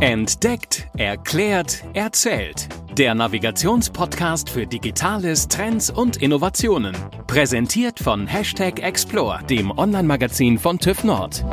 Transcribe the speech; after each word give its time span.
Entdeckt, 0.00 0.86
erklärt, 0.96 1.82
erzählt. 1.92 2.68
Der 2.96 3.16
Navigationspodcast 3.16 4.48
für 4.48 4.64
Digitales, 4.64 5.48
Trends 5.48 5.90
und 5.90 6.18
Innovationen. 6.18 6.96
Präsentiert 7.26 7.98
von 7.98 8.28
Hashtag 8.28 8.80
Explore, 8.80 9.42
dem 9.50 9.76
Online-Magazin 9.76 10.56
von 10.56 10.78
TÜV 10.78 11.02
Nord. 11.02 11.44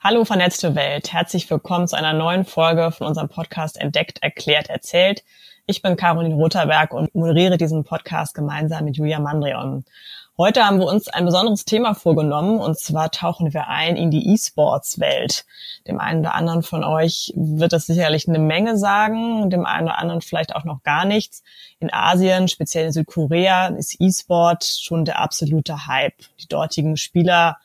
Hallo 0.00 0.24
vernetzte 0.24 0.74
Welt, 0.74 1.12
herzlich 1.12 1.50
willkommen 1.50 1.86
zu 1.86 1.94
einer 1.94 2.14
neuen 2.14 2.46
Folge 2.46 2.92
von 2.92 3.06
unserem 3.06 3.28
Podcast 3.28 3.78
Entdeckt, 3.78 4.22
erklärt, 4.22 4.70
erzählt. 4.70 5.22
Ich 5.66 5.82
bin 5.82 5.96
Caroline 5.96 6.34
Rotherberg 6.34 6.94
und 6.94 7.14
moderiere 7.14 7.58
diesen 7.58 7.84
Podcast 7.84 8.34
gemeinsam 8.34 8.86
mit 8.86 8.96
Julia 8.96 9.20
Mandrion. 9.20 9.84
Heute 10.36 10.66
haben 10.66 10.80
wir 10.80 10.86
uns 10.86 11.06
ein 11.06 11.24
besonderes 11.24 11.64
Thema 11.64 11.94
vorgenommen 11.94 12.58
und 12.58 12.76
zwar 12.76 13.12
tauchen 13.12 13.54
wir 13.54 13.68
ein 13.68 13.94
in 13.94 14.10
die 14.10 14.32
E-Sports-Welt. 14.32 15.46
Dem 15.86 16.00
einen 16.00 16.22
oder 16.22 16.34
anderen 16.34 16.64
von 16.64 16.82
euch 16.82 17.32
wird 17.36 17.72
das 17.72 17.86
sicherlich 17.86 18.26
eine 18.26 18.40
Menge 18.40 18.76
sagen, 18.76 19.48
dem 19.48 19.64
einen 19.64 19.86
oder 19.86 19.98
anderen 20.00 20.22
vielleicht 20.22 20.56
auch 20.56 20.64
noch 20.64 20.82
gar 20.82 21.04
nichts. 21.04 21.44
In 21.78 21.92
Asien, 21.92 22.48
speziell 22.48 22.86
in 22.86 22.92
Südkorea, 22.92 23.68
ist 23.68 24.00
E-Sport 24.00 24.64
schon 24.64 25.04
der 25.04 25.20
absolute 25.20 25.86
Hype. 25.86 26.24
Die 26.40 26.48
dortigen 26.48 26.96
Spieler 26.96 27.58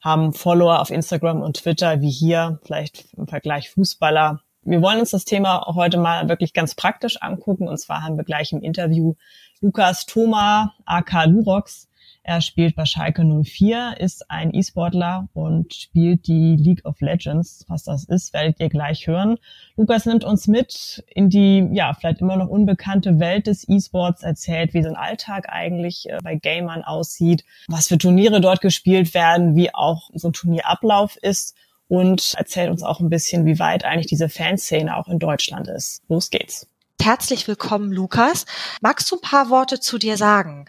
haben 0.00 0.32
Follower 0.32 0.80
auf 0.80 0.88
Instagram 0.88 1.42
und 1.42 1.58
Twitter 1.58 2.00
wie 2.00 2.10
hier, 2.10 2.60
vielleicht 2.64 3.12
im 3.18 3.28
Vergleich 3.28 3.68
Fußballer. 3.68 4.40
Wir 4.62 4.80
wollen 4.80 5.00
uns 5.00 5.10
das 5.10 5.26
Thema 5.26 5.66
heute 5.74 5.98
mal 5.98 6.30
wirklich 6.30 6.54
ganz 6.54 6.74
praktisch 6.74 7.20
angucken 7.20 7.68
und 7.68 7.76
zwar 7.76 8.02
haben 8.02 8.16
wir 8.16 8.24
gleich 8.24 8.52
im 8.52 8.62
Interview 8.62 9.16
Lukas 9.60 10.06
Thoma, 10.06 10.72
aka 10.86 11.24
Lurox, 11.24 11.85
er 12.28 12.40
spielt 12.40 12.74
bei 12.74 12.84
Schalke 12.86 13.22
04, 13.24 13.98
ist 14.00 14.32
ein 14.32 14.52
E-Sportler 14.52 15.28
und 15.32 15.72
spielt 15.72 16.26
die 16.26 16.56
League 16.56 16.84
of 16.84 17.00
Legends. 17.00 17.64
Was 17.68 17.84
das 17.84 18.02
ist, 18.02 18.32
werdet 18.32 18.58
ihr 18.58 18.68
gleich 18.68 19.06
hören. 19.06 19.38
Lukas 19.76 20.06
nimmt 20.06 20.24
uns 20.24 20.48
mit 20.48 21.04
in 21.14 21.30
die, 21.30 21.68
ja, 21.70 21.94
vielleicht 21.94 22.20
immer 22.20 22.36
noch 22.36 22.48
unbekannte 22.48 23.20
Welt 23.20 23.46
des 23.46 23.68
E-Sports, 23.68 24.24
erzählt, 24.24 24.74
wie 24.74 24.82
sein 24.82 24.96
Alltag 24.96 25.48
eigentlich 25.50 26.10
äh, 26.10 26.18
bei 26.20 26.34
Gamern 26.34 26.82
aussieht, 26.82 27.44
was 27.68 27.86
für 27.86 27.96
Turniere 27.96 28.40
dort 28.40 28.60
gespielt 28.60 29.14
werden, 29.14 29.54
wie 29.54 29.72
auch 29.72 30.10
so 30.14 30.30
ein 30.30 30.32
Turnierablauf 30.32 31.16
ist 31.22 31.54
und 31.86 32.34
erzählt 32.36 32.70
uns 32.70 32.82
auch 32.82 32.98
ein 32.98 33.08
bisschen, 33.08 33.46
wie 33.46 33.60
weit 33.60 33.84
eigentlich 33.84 34.08
diese 34.08 34.28
Fanszene 34.28 34.96
auch 34.96 35.06
in 35.06 35.20
Deutschland 35.20 35.68
ist. 35.68 36.02
Los 36.08 36.30
geht's. 36.30 36.66
Herzlich 37.00 37.46
willkommen, 37.46 37.92
Lukas. 37.92 38.46
Magst 38.80 39.12
du 39.12 39.14
ein 39.14 39.20
paar 39.20 39.48
Worte 39.48 39.78
zu 39.78 39.96
dir 39.96 40.16
sagen? 40.16 40.64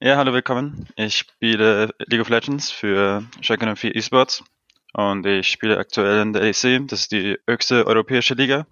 Ja, 0.00 0.16
hallo, 0.16 0.32
willkommen. 0.32 0.86
Ich 0.94 1.16
spiele 1.16 1.92
League 2.06 2.20
of 2.20 2.28
Legends 2.28 2.70
für 2.70 3.24
Schalke 3.40 3.66
04 3.74 3.96
Esports 3.96 4.44
und 4.92 5.26
ich 5.26 5.48
spiele 5.48 5.76
aktuell 5.76 6.22
in 6.22 6.32
der 6.32 6.42
LEC, 6.42 6.86
das 6.86 7.00
ist 7.00 7.10
die 7.10 7.36
höchste 7.48 7.84
europäische 7.84 8.34
Liga. 8.34 8.64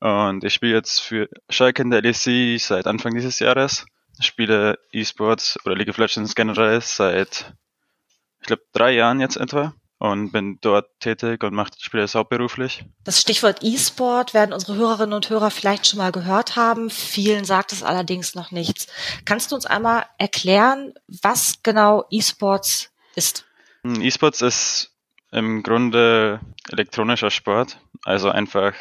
Und 0.00 0.42
ich 0.42 0.52
spiele 0.52 0.74
jetzt 0.74 0.98
für 0.98 1.28
Schalke 1.48 1.82
in 1.82 1.90
der 1.92 2.02
LEC 2.02 2.58
seit 2.60 2.88
Anfang 2.88 3.14
dieses 3.14 3.38
Jahres. 3.38 3.86
Ich 4.18 4.26
spiele 4.26 4.80
Esports 4.90 5.64
oder 5.64 5.76
League 5.76 5.90
of 5.90 5.98
Legends 5.98 6.34
generell 6.34 6.80
seit, 6.80 7.54
ich 8.40 8.48
glaube, 8.48 8.64
drei 8.72 8.90
Jahren 8.94 9.20
jetzt 9.20 9.36
etwa 9.36 9.74
und 10.04 10.32
bin 10.32 10.58
dort 10.60 11.00
tätig 11.00 11.42
und 11.44 11.54
mache 11.54 11.70
spiele 11.78 12.02
es 12.02 12.14
hauptberuflich. 12.14 12.84
Das 13.04 13.22
Stichwort 13.22 13.60
E-Sport 13.62 14.34
werden 14.34 14.52
unsere 14.52 14.74
Hörerinnen 14.76 15.14
und 15.14 15.30
Hörer 15.30 15.50
vielleicht 15.50 15.86
schon 15.86 15.96
mal 15.96 16.12
gehört 16.12 16.56
haben. 16.56 16.90
Vielen 16.90 17.46
sagt 17.46 17.72
es 17.72 17.82
allerdings 17.82 18.34
noch 18.34 18.50
nichts. 18.50 18.86
Kannst 19.24 19.50
du 19.50 19.54
uns 19.54 19.64
einmal 19.64 20.04
erklären, 20.18 20.92
was 21.22 21.62
genau 21.62 22.04
E-Sports 22.10 22.92
ist? 23.14 23.46
Hm, 23.82 24.02
E-Sports 24.02 24.42
ist 24.42 24.92
im 25.32 25.62
Grunde 25.62 26.38
elektronischer 26.68 27.30
Sport, 27.30 27.78
also 28.04 28.28
einfach 28.28 28.74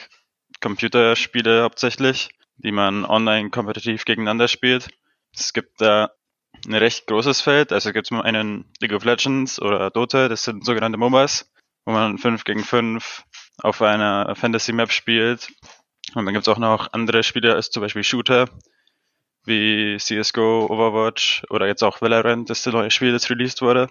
Computerspiele 0.60 1.64
hauptsächlich, 1.64 2.32
die 2.58 2.74
man 2.74 3.06
online 3.06 3.50
kompetitiv 3.50 4.04
gegeneinander 4.04 4.50
spielt. 4.50 4.90
Es 5.34 5.54
gibt 5.54 5.80
da 5.80 6.12
ein 6.66 6.74
recht 6.74 7.08
großes 7.08 7.42
Feld. 7.42 7.72
Also 7.72 7.92
gibt 7.92 8.12
es 8.12 8.18
einen 8.18 8.66
League 8.80 8.94
of 8.94 9.06
Legends 9.06 9.62
oder 9.62 9.90
Dota, 9.90 10.30
das 10.30 10.44
sind 10.44 10.66
sogenannte 10.66 10.98
MOBAs, 10.98 11.52
wo 11.86 11.94
man 11.94 12.18
5 12.18 12.44
gegen 12.44 12.64
5 12.64 13.24
auf 13.62 13.82
einer 13.82 14.36
Fantasy-Map 14.36 14.92
spielt. 14.92 15.52
Und 16.16 16.26
dann 16.26 16.34
gibt 16.34 16.48
es 16.48 16.54
auch 16.54 16.60
noch 16.60 16.94
andere 16.94 17.24
Spiele, 17.24 17.56
als 17.56 17.70
zum 17.70 17.82
Beispiel 17.82 18.04
Shooter, 18.04 18.50
wie 19.46 19.98
CSGO, 19.98 20.68
Overwatch 20.70 21.44
oder 21.50 21.68
jetzt 21.68 21.84
auch 21.84 22.02
Valorant, 22.02 22.50
das 22.50 22.60
ist 22.60 22.68
das 22.68 22.74
neue 22.74 22.92
Spiel, 22.92 23.12
das 23.12 23.30
released 23.30 23.62
wurde, 23.62 23.90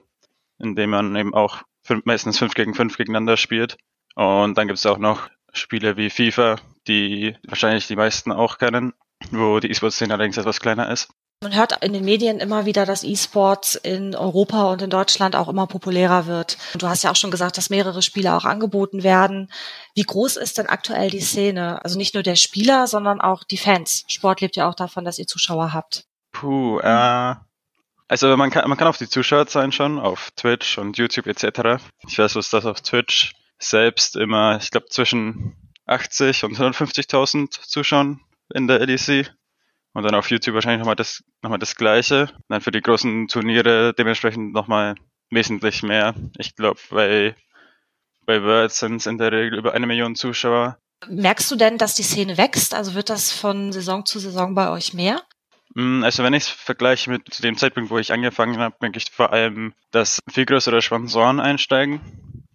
in 0.58 0.76
dem 0.76 0.90
man 0.90 1.14
eben 1.16 1.34
auch 1.34 1.62
fünf, 1.82 2.04
meistens 2.04 2.38
5 2.38 2.54
gegen 2.54 2.74
5 2.74 2.96
gegeneinander 2.96 3.36
spielt. 3.36 3.76
Und 4.14 4.56
dann 4.56 4.66
gibt 4.66 4.78
es 4.78 4.86
auch 4.86 4.98
noch 4.98 5.28
Spiele 5.52 5.96
wie 5.96 6.10
FIFA, 6.10 6.56
die 6.86 7.36
wahrscheinlich 7.46 7.86
die 7.86 7.96
meisten 7.96 8.32
auch 8.32 8.58
kennen, 8.58 8.94
wo 9.30 9.60
die 9.60 9.70
E-Sport-Szene 9.70 10.14
allerdings 10.14 10.36
etwas 10.36 10.60
kleiner 10.60 10.90
ist. 10.90 11.12
Man 11.42 11.56
hört 11.56 11.82
in 11.82 11.92
den 11.92 12.04
Medien 12.04 12.38
immer 12.38 12.66
wieder, 12.66 12.86
dass 12.86 13.02
E-Sports 13.02 13.74
in 13.74 14.14
Europa 14.14 14.70
und 14.70 14.80
in 14.80 14.90
Deutschland 14.90 15.34
auch 15.34 15.48
immer 15.48 15.66
populärer 15.66 16.26
wird. 16.26 16.56
Und 16.72 16.82
du 16.82 16.88
hast 16.88 17.02
ja 17.02 17.10
auch 17.10 17.16
schon 17.16 17.32
gesagt, 17.32 17.58
dass 17.58 17.68
mehrere 17.68 18.00
Spiele 18.00 18.34
auch 18.34 18.44
angeboten 18.44 19.02
werden. 19.02 19.50
Wie 19.96 20.04
groß 20.04 20.36
ist 20.36 20.58
denn 20.58 20.68
aktuell 20.68 21.10
die 21.10 21.20
Szene? 21.20 21.84
Also 21.84 21.98
nicht 21.98 22.14
nur 22.14 22.22
der 22.22 22.36
Spieler, 22.36 22.86
sondern 22.86 23.20
auch 23.20 23.42
die 23.42 23.56
Fans. 23.56 24.04
Sport 24.06 24.40
lebt 24.40 24.54
ja 24.54 24.68
auch 24.68 24.76
davon, 24.76 25.04
dass 25.04 25.18
ihr 25.18 25.26
Zuschauer 25.26 25.72
habt. 25.72 26.04
Puh, 26.30 26.78
äh, 26.78 27.34
also 28.06 28.36
man 28.36 28.50
kann, 28.50 28.68
man 28.68 28.78
kann 28.78 28.86
auf 28.86 28.98
die 28.98 29.08
Zuschauerzahlen 29.08 29.72
schauen, 29.72 29.98
auf 29.98 30.30
Twitch 30.36 30.78
und 30.78 30.96
YouTube 30.96 31.26
etc. 31.26 31.82
Ich 32.06 32.20
weiß, 32.20 32.36
was 32.36 32.50
das 32.50 32.66
auf 32.66 32.82
Twitch 32.82 33.32
selbst 33.58 34.14
immer, 34.14 34.58
ich 34.62 34.70
glaube, 34.70 34.86
zwischen 34.90 35.56
80 35.86 36.44
und 36.44 36.56
150.000 36.56 37.50
Zuschauern 37.50 38.20
in 38.54 38.68
der 38.68 38.80
EDC. 38.80 39.32
Und 39.94 40.04
dann 40.04 40.14
auf 40.14 40.30
YouTube 40.30 40.54
wahrscheinlich 40.54 40.80
nochmal 40.80 40.96
das, 40.96 41.22
nochmal 41.42 41.58
das 41.58 41.76
Gleiche. 41.76 42.30
Dann 42.48 42.60
für 42.60 42.70
die 42.70 42.80
großen 42.80 43.28
Turniere 43.28 43.92
dementsprechend 43.92 44.52
nochmal 44.52 44.94
wesentlich 45.30 45.82
mehr. 45.82 46.14
Ich 46.38 46.56
glaube, 46.56 46.80
bei, 46.90 47.34
bei 48.24 48.42
World 48.42 48.72
sind 48.72 48.96
es 48.96 49.06
in 49.06 49.18
der 49.18 49.32
Regel 49.32 49.58
über 49.58 49.74
eine 49.74 49.86
Million 49.86 50.14
Zuschauer. 50.14 50.78
Merkst 51.08 51.50
du 51.50 51.56
denn, 51.56 51.78
dass 51.78 51.94
die 51.94 52.04
Szene 52.04 52.38
wächst? 52.38 52.74
Also 52.74 52.94
wird 52.94 53.10
das 53.10 53.32
von 53.32 53.72
Saison 53.72 54.06
zu 54.06 54.18
Saison 54.18 54.54
bei 54.54 54.70
euch 54.70 54.94
mehr? 54.94 55.22
Mm, 55.74 56.04
also 56.04 56.22
wenn 56.22 56.34
ich 56.34 56.44
es 56.44 56.48
vergleiche 56.48 57.10
mit 57.10 57.42
dem 57.42 57.56
Zeitpunkt, 57.56 57.90
wo 57.90 57.98
ich 57.98 58.12
angefangen 58.12 58.58
habe, 58.58 58.76
denke 58.80 58.98
ich 58.98 59.10
vor 59.10 59.32
allem, 59.32 59.74
dass 59.90 60.20
viel 60.30 60.46
größere 60.46 60.80
Sponsoren 60.80 61.40
einsteigen. 61.40 62.00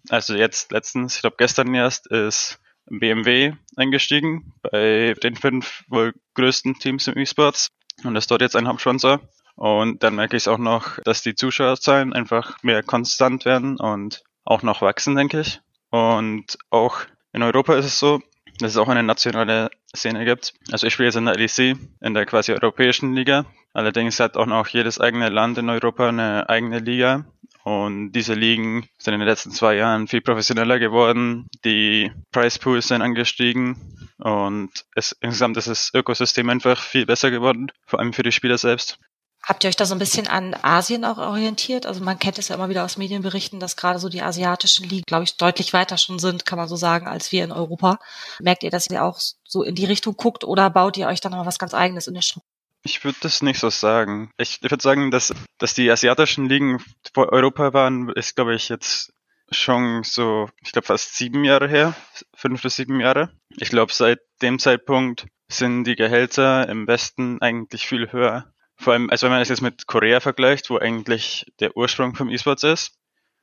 Also 0.08 0.34
jetzt 0.34 0.72
letztens, 0.72 1.16
ich 1.16 1.20
glaube 1.20 1.36
gestern 1.38 1.74
erst, 1.74 2.06
ist 2.06 2.58
BMW 2.90 3.52
eingestiegen 3.76 4.52
bei 4.62 5.14
den 5.22 5.36
fünf 5.36 5.84
wohl 5.88 6.14
größten 6.34 6.74
Teams 6.78 7.06
im 7.06 7.16
E-Sports 7.16 7.70
und 8.04 8.16
ist 8.16 8.30
dort 8.30 8.42
jetzt 8.42 8.56
ein 8.56 8.68
Hauptsponsor. 8.68 9.20
Und 9.56 10.02
dann 10.04 10.14
merke 10.14 10.36
ich 10.36 10.44
es 10.44 10.48
auch 10.48 10.58
noch, 10.58 11.00
dass 11.00 11.22
die 11.22 11.34
Zuschauerzahlen 11.34 12.12
einfach 12.12 12.62
mehr 12.62 12.82
konstant 12.82 13.44
werden 13.44 13.76
und 13.76 14.22
auch 14.44 14.62
noch 14.62 14.82
wachsen, 14.82 15.16
denke 15.16 15.40
ich. 15.40 15.60
Und 15.90 16.58
auch 16.70 17.00
in 17.32 17.42
Europa 17.42 17.74
ist 17.74 17.86
es 17.86 17.98
so, 17.98 18.20
dass 18.58 18.72
es 18.72 18.76
auch 18.76 18.88
eine 18.88 19.02
nationale 19.02 19.70
Szene 19.94 20.24
gibt. 20.24 20.54
Also 20.70 20.86
ich 20.86 20.92
spiele 20.92 21.08
jetzt 21.08 21.16
in 21.16 21.26
der 21.26 21.36
LEC, 21.36 21.76
in 22.00 22.14
der 22.14 22.26
quasi 22.26 22.52
europäischen 22.52 23.14
Liga. 23.14 23.46
Allerdings 23.72 24.20
hat 24.20 24.36
auch 24.36 24.46
noch 24.46 24.68
jedes 24.68 25.00
eigene 25.00 25.28
Land 25.28 25.58
in 25.58 25.68
Europa 25.68 26.08
eine 26.08 26.48
eigene 26.48 26.78
Liga. 26.78 27.24
Und 27.68 28.12
diese 28.12 28.32
Ligen 28.32 28.88
sind 28.96 29.12
in 29.12 29.20
den 29.20 29.28
letzten 29.28 29.50
zwei 29.50 29.74
Jahren 29.74 30.08
viel 30.08 30.22
professioneller 30.22 30.78
geworden. 30.78 31.46
Die 31.66 32.10
Price 32.32 32.58
Pools 32.58 32.88
sind 32.88 33.02
angestiegen 33.02 34.08
und 34.16 34.70
es, 34.94 35.14
insgesamt 35.20 35.58
ist 35.58 35.68
das 35.68 35.90
Ökosystem 35.92 36.48
einfach 36.48 36.80
viel 36.80 37.04
besser 37.04 37.30
geworden, 37.30 37.70
vor 37.84 37.98
allem 37.98 38.14
für 38.14 38.22
die 38.22 38.32
Spieler 38.32 38.56
selbst. 38.56 38.98
Habt 39.42 39.64
ihr 39.64 39.68
euch 39.68 39.76
da 39.76 39.84
so 39.84 39.94
ein 39.94 39.98
bisschen 39.98 40.26
an 40.28 40.56
Asien 40.62 41.04
auch 41.04 41.18
orientiert? 41.18 41.84
Also 41.84 42.02
man 42.02 42.18
kennt 42.18 42.38
es 42.38 42.48
ja 42.48 42.54
immer 42.54 42.70
wieder 42.70 42.86
aus 42.86 42.96
Medienberichten, 42.96 43.60
dass 43.60 43.76
gerade 43.76 43.98
so 43.98 44.08
die 44.08 44.22
asiatischen 44.22 44.88
Ligen, 44.88 45.04
glaube 45.06 45.24
ich, 45.24 45.36
deutlich 45.36 45.74
weiter 45.74 45.98
schon 45.98 46.18
sind, 46.18 46.46
kann 46.46 46.56
man 46.56 46.68
so 46.68 46.76
sagen, 46.76 47.06
als 47.06 47.32
wir 47.32 47.44
in 47.44 47.52
Europa. 47.52 47.98
Merkt 48.40 48.62
ihr, 48.62 48.70
dass 48.70 48.88
ihr 48.88 49.04
auch 49.04 49.20
so 49.44 49.62
in 49.62 49.74
die 49.74 49.84
Richtung 49.84 50.16
guckt 50.16 50.42
oder 50.42 50.70
baut 50.70 50.96
ihr 50.96 51.06
euch 51.06 51.20
dann 51.20 51.32
noch 51.32 51.44
was 51.44 51.58
ganz 51.58 51.74
eigenes 51.74 52.06
in 52.06 52.14
der 52.14 52.22
Struktur? 52.22 52.57
Ich 52.82 53.04
würde 53.04 53.18
das 53.20 53.42
nicht 53.42 53.58
so 53.58 53.70
sagen. 53.70 54.30
Ich 54.38 54.62
würde 54.62 54.80
sagen, 54.80 55.10
dass, 55.10 55.34
dass 55.58 55.74
die 55.74 55.90
asiatischen 55.90 56.48
Ligen 56.48 56.82
vor 57.12 57.32
Europa 57.32 57.72
waren, 57.72 58.08
ist, 58.10 58.36
glaube 58.36 58.54
ich, 58.54 58.68
jetzt 58.68 59.12
schon 59.50 60.02
so, 60.04 60.48
ich 60.62 60.72
glaube, 60.72 60.86
fast 60.86 61.16
sieben 61.16 61.44
Jahre 61.44 61.68
her, 61.68 61.94
fünf 62.34 62.62
bis 62.62 62.76
sieben 62.76 63.00
Jahre. 63.00 63.30
Ich 63.56 63.70
glaube, 63.70 63.92
seit 63.92 64.20
dem 64.42 64.58
Zeitpunkt 64.58 65.26
sind 65.48 65.84
die 65.84 65.96
Gehälter 65.96 66.68
im 66.68 66.86
Westen 66.86 67.40
eigentlich 67.40 67.86
viel 67.86 68.12
höher. 68.12 68.52
Vor 68.76 68.92
allem, 68.92 69.10
also 69.10 69.24
wenn 69.24 69.32
man 69.32 69.42
es 69.42 69.48
jetzt 69.48 69.62
mit 69.62 69.86
Korea 69.86 70.20
vergleicht, 70.20 70.70
wo 70.70 70.78
eigentlich 70.78 71.46
der 71.60 71.76
Ursprung 71.76 72.14
vom 72.14 72.28
E-Sports 72.28 72.62
ist, 72.62 72.98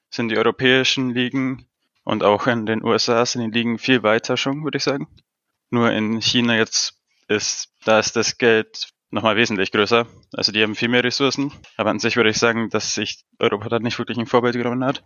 sind 0.09 0.29
die 0.29 0.37
europäischen 0.37 1.09
Ligen 1.09 1.67
und 2.03 2.23
auch 2.23 2.47
in 2.47 2.65
den 2.65 2.83
USA 2.83 3.25
sind 3.25 3.41
die 3.41 3.57
Ligen 3.57 3.79
viel 3.79 4.03
weiter 4.03 4.37
schon, 4.37 4.63
würde 4.63 4.77
ich 4.77 4.83
sagen. 4.83 5.07
Nur 5.71 5.91
in 5.91 6.21
China 6.21 6.55
jetzt 6.55 7.01
ist, 7.27 7.73
da 7.83 7.99
ist 7.99 8.15
das 8.15 8.37
Geld 8.37 8.89
nochmal 9.15 9.35
wesentlich 9.35 9.71
größer. 9.71 10.05
Also 10.33 10.51
die 10.51 10.61
haben 10.61 10.75
viel 10.75 10.89
mehr 10.89 11.03
Ressourcen. 11.03 11.51
Aber 11.77 11.89
an 11.89 11.99
sich 11.99 12.15
würde 12.15 12.29
ich 12.29 12.37
sagen, 12.37 12.69
dass 12.69 12.93
sich 12.93 13.23
Europa 13.39 13.69
da 13.69 13.79
nicht 13.79 13.97
wirklich 13.97 14.17
ein 14.19 14.27
Vorbild 14.27 14.55
genommen 14.55 14.85
hat. 14.85 15.03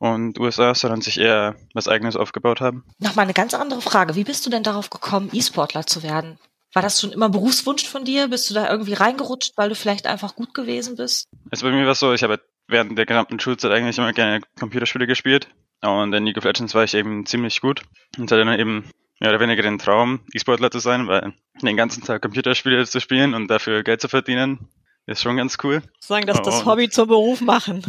und 0.00 0.40
USA, 0.40 0.74
sondern 0.74 1.02
sich 1.02 1.18
eher 1.18 1.54
was 1.74 1.86
eigenes 1.86 2.16
aufgebaut 2.16 2.60
haben. 2.60 2.84
Nochmal 2.98 3.24
eine 3.24 3.34
ganz 3.34 3.52
andere 3.54 3.82
Frage. 3.82 4.16
Wie 4.16 4.24
bist 4.24 4.44
du 4.46 4.50
denn 4.50 4.62
darauf 4.62 4.90
gekommen, 4.90 5.28
E-Sportler 5.32 5.86
zu 5.86 6.02
werden? 6.02 6.38
War 6.72 6.82
das 6.82 7.00
schon 7.00 7.12
immer 7.12 7.28
Berufswunsch 7.28 7.86
von 7.86 8.04
dir? 8.04 8.28
Bist 8.28 8.48
du 8.48 8.54
da 8.54 8.70
irgendwie 8.70 8.94
reingerutscht, 8.94 9.52
weil 9.56 9.68
du 9.68 9.74
vielleicht 9.74 10.06
einfach 10.06 10.34
gut 10.34 10.54
gewesen 10.54 10.96
bist? 10.96 11.28
Also 11.50 11.66
bei 11.66 11.72
mir 11.72 11.84
war 11.84 11.92
es 11.92 11.98
so, 11.98 12.12
ich 12.14 12.22
habe 12.22 12.40
während 12.66 12.96
der 12.96 13.06
gesamten 13.06 13.38
Schulzeit 13.40 13.72
eigentlich 13.72 13.98
immer 13.98 14.12
gerne 14.12 14.40
Computerspiele 14.58 15.06
gespielt. 15.06 15.48
Und 15.82 16.12
in 16.14 16.24
League 16.24 16.38
of 16.38 16.44
Legends 16.44 16.74
war 16.74 16.84
ich 16.84 16.94
eben 16.94 17.26
ziemlich 17.26 17.60
gut 17.60 17.82
und 18.16 18.30
hatte 18.30 18.44
dann 18.44 18.58
eben 18.58 18.84
mehr 19.20 19.30
oder 19.30 19.40
weniger 19.40 19.62
den 19.62 19.78
Traum, 19.78 20.20
E-Sportler 20.34 20.70
zu 20.70 20.78
sein, 20.78 21.06
weil 21.06 21.32
den 21.62 21.76
ganzen 21.76 22.02
Tag 22.02 22.22
Computerspiele 22.22 22.84
zu 22.86 23.00
spielen 23.00 23.34
und 23.34 23.48
dafür 23.48 23.82
Geld 23.82 24.00
zu 24.00 24.08
verdienen, 24.08 24.68
ist 25.06 25.22
schon 25.22 25.36
ganz 25.36 25.58
cool. 25.62 25.82
Sagen, 26.00 26.26
dass 26.26 26.42
das 26.42 26.64
Hobby 26.64 26.88
zum 26.88 27.08
Beruf 27.08 27.40
machen. 27.40 27.84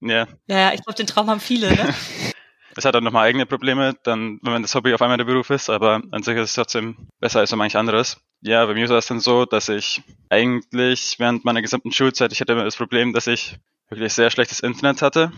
Ja. 0.00 0.26
Ja, 0.46 0.72
ich 0.72 0.82
glaube, 0.82 0.96
den 0.96 1.06
Traum 1.06 1.28
haben 1.28 1.40
viele, 1.40 1.70
ne? 1.70 1.94
es 2.76 2.84
hat 2.84 2.94
dann 2.94 3.04
nochmal 3.04 3.28
eigene 3.28 3.46
Probleme, 3.46 3.94
dann, 4.02 4.38
wenn 4.42 4.52
man 4.52 4.62
das 4.62 4.74
Hobby 4.74 4.94
auf 4.94 5.02
einmal 5.02 5.18
der 5.18 5.24
Beruf 5.24 5.50
ist, 5.50 5.68
aber 5.68 6.02
an 6.10 6.22
sich 6.22 6.36
ist 6.36 6.50
es 6.50 6.54
trotzdem 6.54 7.08
besser 7.18 7.40
als 7.40 7.50
so 7.50 7.56
manch 7.56 7.76
anderes. 7.76 8.20
Ja, 8.40 8.64
bei 8.64 8.74
mir 8.74 8.88
war 8.88 8.98
es 8.98 9.06
dann 9.06 9.20
so, 9.20 9.44
dass 9.44 9.68
ich 9.68 10.02
eigentlich 10.30 11.16
während 11.18 11.44
meiner 11.44 11.60
gesamten 11.60 11.92
Schulzeit, 11.92 12.32
ich 12.32 12.40
hatte 12.40 12.52
immer 12.54 12.64
das 12.64 12.76
Problem, 12.76 13.12
dass 13.12 13.26
ich 13.26 13.58
wirklich 13.90 14.12
sehr 14.14 14.30
schlechtes 14.30 14.60
Internet 14.60 15.02
hatte 15.02 15.32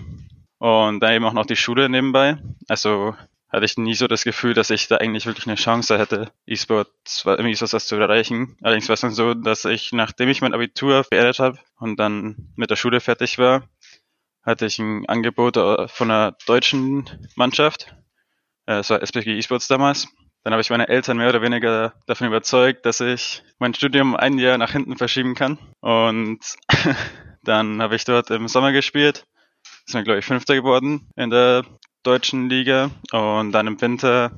und 0.58 1.00
dann 1.00 1.12
eben 1.12 1.24
auch 1.24 1.32
noch 1.32 1.46
die 1.46 1.56
Schule 1.56 1.88
nebenbei. 1.88 2.36
Also 2.68 3.16
hatte 3.52 3.66
ich 3.66 3.76
nie 3.76 3.94
so 3.94 4.08
das 4.08 4.24
Gefühl, 4.24 4.54
dass 4.54 4.70
ich 4.70 4.88
da 4.88 4.96
eigentlich 4.96 5.26
wirklich 5.26 5.46
eine 5.46 5.56
Chance 5.56 5.98
hätte, 5.98 6.32
E-Sports, 6.46 7.24
E-Sports 7.26 7.72
was 7.74 7.86
zu 7.86 7.96
erreichen. 7.96 8.56
Allerdings 8.62 8.88
war 8.88 8.94
es 8.94 9.02
dann 9.02 9.12
so, 9.12 9.34
dass 9.34 9.66
ich, 9.66 9.92
nachdem 9.92 10.30
ich 10.30 10.40
mein 10.40 10.54
Abitur 10.54 11.04
beendet 11.10 11.38
habe 11.38 11.58
und 11.78 12.00
dann 12.00 12.52
mit 12.56 12.70
der 12.70 12.76
Schule 12.76 13.00
fertig 13.00 13.38
war, 13.38 13.68
hatte 14.42 14.66
ich 14.66 14.78
ein 14.78 15.06
Angebot 15.06 15.58
äh, 15.58 15.86
von 15.86 16.10
einer 16.10 16.36
deutschen 16.46 17.08
Mannschaft. 17.36 17.94
Äh, 18.66 18.78
es 18.78 18.90
war 18.90 19.02
SPG 19.02 19.38
eSports 19.38 19.68
damals. 19.68 20.08
Dann 20.44 20.52
habe 20.52 20.62
ich 20.62 20.70
meine 20.70 20.88
Eltern 20.88 21.18
mehr 21.18 21.28
oder 21.28 21.42
weniger 21.42 21.94
davon 22.06 22.26
überzeugt, 22.26 22.84
dass 22.84 23.00
ich 23.00 23.44
mein 23.58 23.74
Studium 23.74 24.16
ein 24.16 24.38
Jahr 24.38 24.58
nach 24.58 24.72
hinten 24.72 24.96
verschieben 24.96 25.34
kann. 25.34 25.58
Und 25.80 26.40
dann 27.44 27.80
habe 27.80 27.94
ich 27.94 28.04
dort 28.04 28.30
im 28.30 28.48
Sommer 28.48 28.72
gespielt. 28.72 29.24
Sind 29.86 30.00
wir, 30.00 30.04
glaube 30.04 30.18
ich, 30.18 30.24
Fünfter 30.24 30.54
geworden 30.54 31.08
in 31.16 31.30
der 31.30 31.64
deutschen 32.02 32.48
Liga. 32.48 32.90
Und 33.12 33.52
dann 33.52 33.66
im 33.66 33.80
Winter 33.80 34.32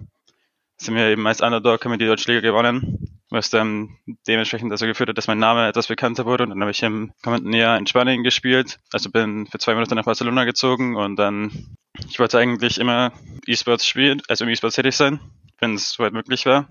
sind 0.76 0.94
wir 0.94 1.08
eben 1.08 1.26
als 1.26 1.40
Underdog, 1.40 1.84
haben 1.84 1.92
wir 1.92 1.98
die 1.98 2.06
deutsche 2.06 2.32
Liga 2.32 2.40
gewonnen 2.40 3.14
was 3.34 3.50
dann 3.50 3.98
dementsprechend 4.26 4.72
dazu 4.72 4.86
geführt 4.86 5.10
hat, 5.10 5.18
dass 5.18 5.26
mein 5.26 5.38
Name 5.38 5.68
etwas 5.68 5.88
bekannter 5.88 6.24
wurde. 6.24 6.44
Und 6.44 6.50
dann 6.50 6.60
habe 6.60 6.70
ich 6.70 6.82
im 6.82 7.12
kommenden 7.22 7.52
Jahr 7.52 7.76
in 7.76 7.86
Spanien 7.86 8.22
gespielt. 8.22 8.78
Also 8.92 9.10
bin 9.10 9.46
für 9.46 9.58
zwei 9.58 9.74
Monate 9.74 9.94
nach 9.94 10.04
Barcelona 10.04 10.44
gezogen 10.44 10.96
und 10.96 11.16
dann, 11.16 11.76
ich 12.08 12.18
wollte 12.18 12.38
eigentlich 12.38 12.78
immer 12.78 13.12
E-Sports 13.46 13.86
spielen, 13.86 14.22
also 14.28 14.44
im 14.44 14.50
E-Sports 14.50 14.76
tätig 14.76 14.96
sein, 14.96 15.20
wenn 15.58 15.74
es 15.74 15.92
soweit 15.92 16.12
möglich 16.12 16.46
war. 16.46 16.68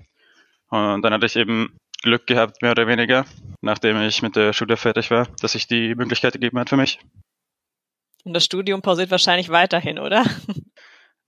Und 0.70 1.04
dann 1.04 1.14
hatte 1.14 1.26
ich 1.26 1.36
eben 1.36 1.78
Glück 2.02 2.26
gehabt, 2.26 2.62
mehr 2.62 2.72
oder 2.72 2.88
weniger, 2.88 3.26
nachdem 3.62 4.02
ich 4.02 4.22
mit 4.22 4.36
der 4.36 4.54
Schule 4.54 4.78
fertig 4.78 5.12
war, 5.12 5.28
dass 5.42 5.52
sich 5.52 5.68
die 5.68 5.96
Möglichkeit 5.96 6.34
gegeben 6.34 6.60
hat 6.60 6.70
für 6.70 6.78
mich. 6.78 7.00
Und 8.24 8.34
das 8.34 8.46
Studium 8.46 8.82
pausiert 8.82 9.12
wahrscheinlich 9.12 9.50
weiterhin, 9.50 10.00
oder? 10.00 10.24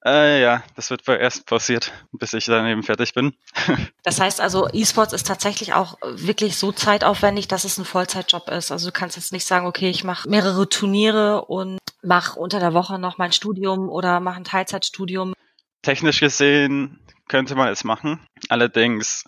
Äh, 0.06 0.40
ja, 0.42 0.64
das 0.76 0.92
wird 0.92 1.08
erst 1.08 1.48
passiert, 1.48 1.92
bis 2.12 2.34
ich 2.34 2.46
dann 2.46 2.68
eben 2.68 2.84
fertig 2.84 3.14
bin. 3.14 3.34
das 4.04 4.22
heißt 4.22 4.40
also, 4.40 4.68
E-Sports 4.72 5.14
ist 5.14 5.26
tatsächlich 5.26 5.74
auch 5.74 5.98
wirklich 6.04 6.58
so 6.58 6.72
zeitaufwendig, 6.72 7.48
dass 7.48 7.64
es 7.64 7.80
ein 7.80 7.86
Vollzeitjob 7.86 8.48
ist. 8.50 8.72
Also 8.72 8.90
du 8.90 8.92
kannst 8.92 9.16
jetzt 9.16 9.32
nicht 9.32 9.46
sagen, 9.46 9.66
okay, 9.66 9.90
ich 9.90 10.04
mache 10.04 10.30
mehrere 10.30 10.70
Turniere 10.70 11.46
und 11.46 11.80
mache 12.04 12.40
unter 12.40 12.60
der 12.60 12.76
Woche 12.76 13.00
noch 13.00 13.18
mein 13.18 13.32
Studium 13.32 13.90
oder 13.90 14.20
mache 14.20 14.38
ein 14.38 14.44
Teilzeitstudium. 14.44 15.34
Technisch 15.82 16.20
gesehen 16.20 17.00
könnte 17.28 17.56
man 17.56 17.70
es 17.70 17.84
machen. 17.84 18.20
Allerdings 18.50 19.26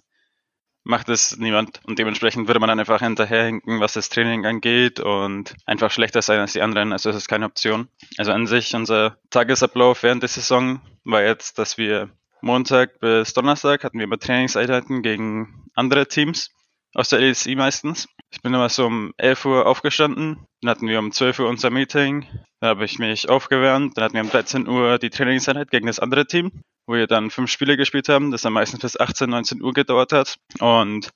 macht 0.88 1.10
es 1.10 1.38
niemand 1.38 1.81
und 1.84 2.00
dementsprechend 2.00 2.48
würde 2.48 2.62
man 2.62 2.69
dann 2.69 2.80
einfach 2.80 3.01
hinterherhinken, 3.01 3.81
was 3.81 3.94
das 3.94 4.07
Training 4.10 4.45
angeht 4.45 5.01
und 5.01 5.54
einfach 5.66 5.92
schlechter 5.92 6.22
sein 6.22 6.39
als 6.39 6.54
die 6.54 6.62
anderen. 6.62 6.94
Also 6.94 7.10
es 7.10 7.18
ist 7.18 7.28
keine 7.28 7.45
Option. 7.45 7.89
Also 8.18 8.31
an 8.31 8.48
sich 8.48 8.74
unser 8.74 9.18
Tagesablauf 9.30 10.01
während 10.04 10.24
der 10.24 10.30
Saison 10.30 10.81
war 11.04 11.24
jetzt, 11.24 11.60
dass 11.60 11.78
wir 11.78 12.10
Montag 12.42 13.00
bis 13.00 13.34
Donnerstag 13.34 13.84
hatten 13.84 13.98
wir 13.98 14.06
immer 14.06 14.18
Trainingseinheiten 14.18 15.01
gegen 15.01 15.66
andere 15.75 16.07
Teams 16.07 16.51
aus 16.94 17.10
der 17.10 17.19
LSI 17.19 17.56
meistens. 17.56 18.07
Ich 18.31 18.42
bin 18.42 18.54
immer 18.54 18.69
so 18.69 18.86
um 18.86 19.13
11 19.18 19.45
Uhr 19.45 19.66
aufgestanden, 19.66 20.45
dann 20.62 20.72
hatten 20.72 20.88
wir 20.88 21.00
um 21.00 21.12
12 21.12 21.39
Uhr 21.39 21.50
unser 21.50 21.69
Meeting, 21.69 22.25
dann 22.62 22.69
habe 22.69 22.86
ich 22.86 22.98
mich 22.98 23.28
aufgewärmt, 23.28 23.98
dann 23.98 24.06
hatten 24.06 24.13
wir 24.13 24.24
um 24.24 24.30
13 24.30 24.68
Uhr 24.68 25.00
die 25.00 25.10
Trainingseinheit 25.10 25.69
gegen 25.69 25.88
das 25.88 26.00
andere 26.00 26.25
Team 26.28 26.51
wo 26.88 26.94
wir 26.94 27.06
dann 27.06 27.30
fünf 27.30 27.51
Spiele 27.51 27.78
gespielt 27.78 28.10
haben, 28.10 28.31
das 28.31 28.42
dann 28.42 28.54
meistens 28.54 28.80
bis 28.80 29.00
18, 29.00 29.30
19 29.30 29.62
Uhr 29.62 29.74
gedauert 29.74 30.13
hat. 30.13 30.39
Und 30.60 31.12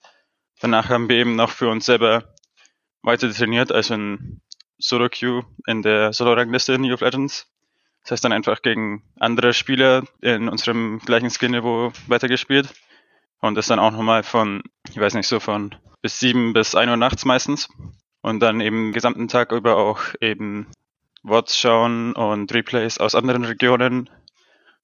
danach 0.59 0.89
haben 0.89 1.09
wir 1.09 1.15
eben 1.15 1.35
noch 1.35 1.49
für 1.49 1.69
uns 1.69 1.85
selber 1.85 2.35
weiter 3.01 3.31
trainiert, 3.31 3.71
also 3.71 3.95
in 3.95 4.41
Solo 4.77 5.09
Queue 5.09 5.45
in 5.65 5.81
der 5.81 6.11
Solo-Rangliste 6.11 6.73
in 6.73 6.83
League 6.83 6.93
of 6.93 7.01
Legends. 7.01 7.47
Das 8.03 8.11
heißt 8.11 8.25
dann 8.25 8.33
einfach 8.33 8.61
gegen 8.61 9.03
andere 9.19 9.53
Spieler 9.53 10.03
in 10.21 10.49
unserem 10.49 10.99
gleichen 10.99 11.29
Skill-Niveau 11.29 11.93
weitergespielt. 12.07 12.73
Und 13.39 13.55
das 13.55 13.67
dann 13.67 13.79
auch 13.79 13.91
nochmal 13.91 14.23
von, 14.23 14.63
ich 14.89 14.99
weiß 14.99 15.13
nicht, 15.13 15.27
so 15.27 15.39
von 15.39 15.75
bis 16.01 16.19
sieben 16.19 16.53
bis 16.53 16.75
ein 16.75 16.89
Uhr 16.89 16.97
nachts 16.97 17.25
meistens. 17.25 17.69
Und 18.21 18.39
dann 18.39 18.59
eben 18.59 18.87
den 18.87 18.93
gesamten 18.93 19.27
Tag 19.27 19.51
über 19.51 19.77
auch 19.77 20.01
eben 20.19 20.67
Worts 21.23 21.57
schauen 21.57 22.13
und 22.13 22.53
Replays 22.53 22.97
aus 22.97 23.15
anderen 23.15 23.45
Regionen 23.45 24.09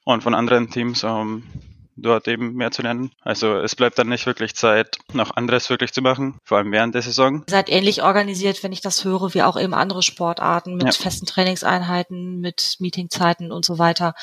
und 0.08 0.24
von 0.24 0.34
anderen 0.34 0.70
Teams, 0.70 1.04
um 1.04 1.44
dort 1.98 2.28
eben 2.28 2.54
mehr 2.54 2.72
zu 2.72 2.82
lernen. 2.82 3.12
Also 3.22 3.58
es 3.58 3.76
bleibt 3.76 4.00
dann 4.00 4.08
nicht 4.08 4.26
wirklich 4.26 4.56
Zeit, 4.56 4.98
noch 5.12 5.36
anderes 5.36 5.70
wirklich 5.70 5.92
zu 5.92 6.02
machen, 6.02 6.38
vor 6.44 6.60
allem 6.60 6.72
während 6.72 6.96
der 6.96 7.02
Saison. 7.02 7.44
Ihr 7.48 7.52
seid 7.52 7.70
ähnlich 7.70 8.04
organisiert, 8.04 8.64
wenn 8.64 8.72
ich 8.72 8.82
das 8.82 9.04
höre, 9.04 9.34
wie 9.34 9.44
auch 9.44 9.60
eben 9.60 9.74
andere 9.74 10.04
Sportarten 10.04 10.76
mit 10.76 10.86
ja. 10.86 10.92
festen 10.92 11.26
Trainingseinheiten, 11.26 12.40
mit 12.40 12.78
Meetingzeiten 12.80 13.52
und 13.52 13.66
so 13.66 13.80
weiter. 13.80 14.14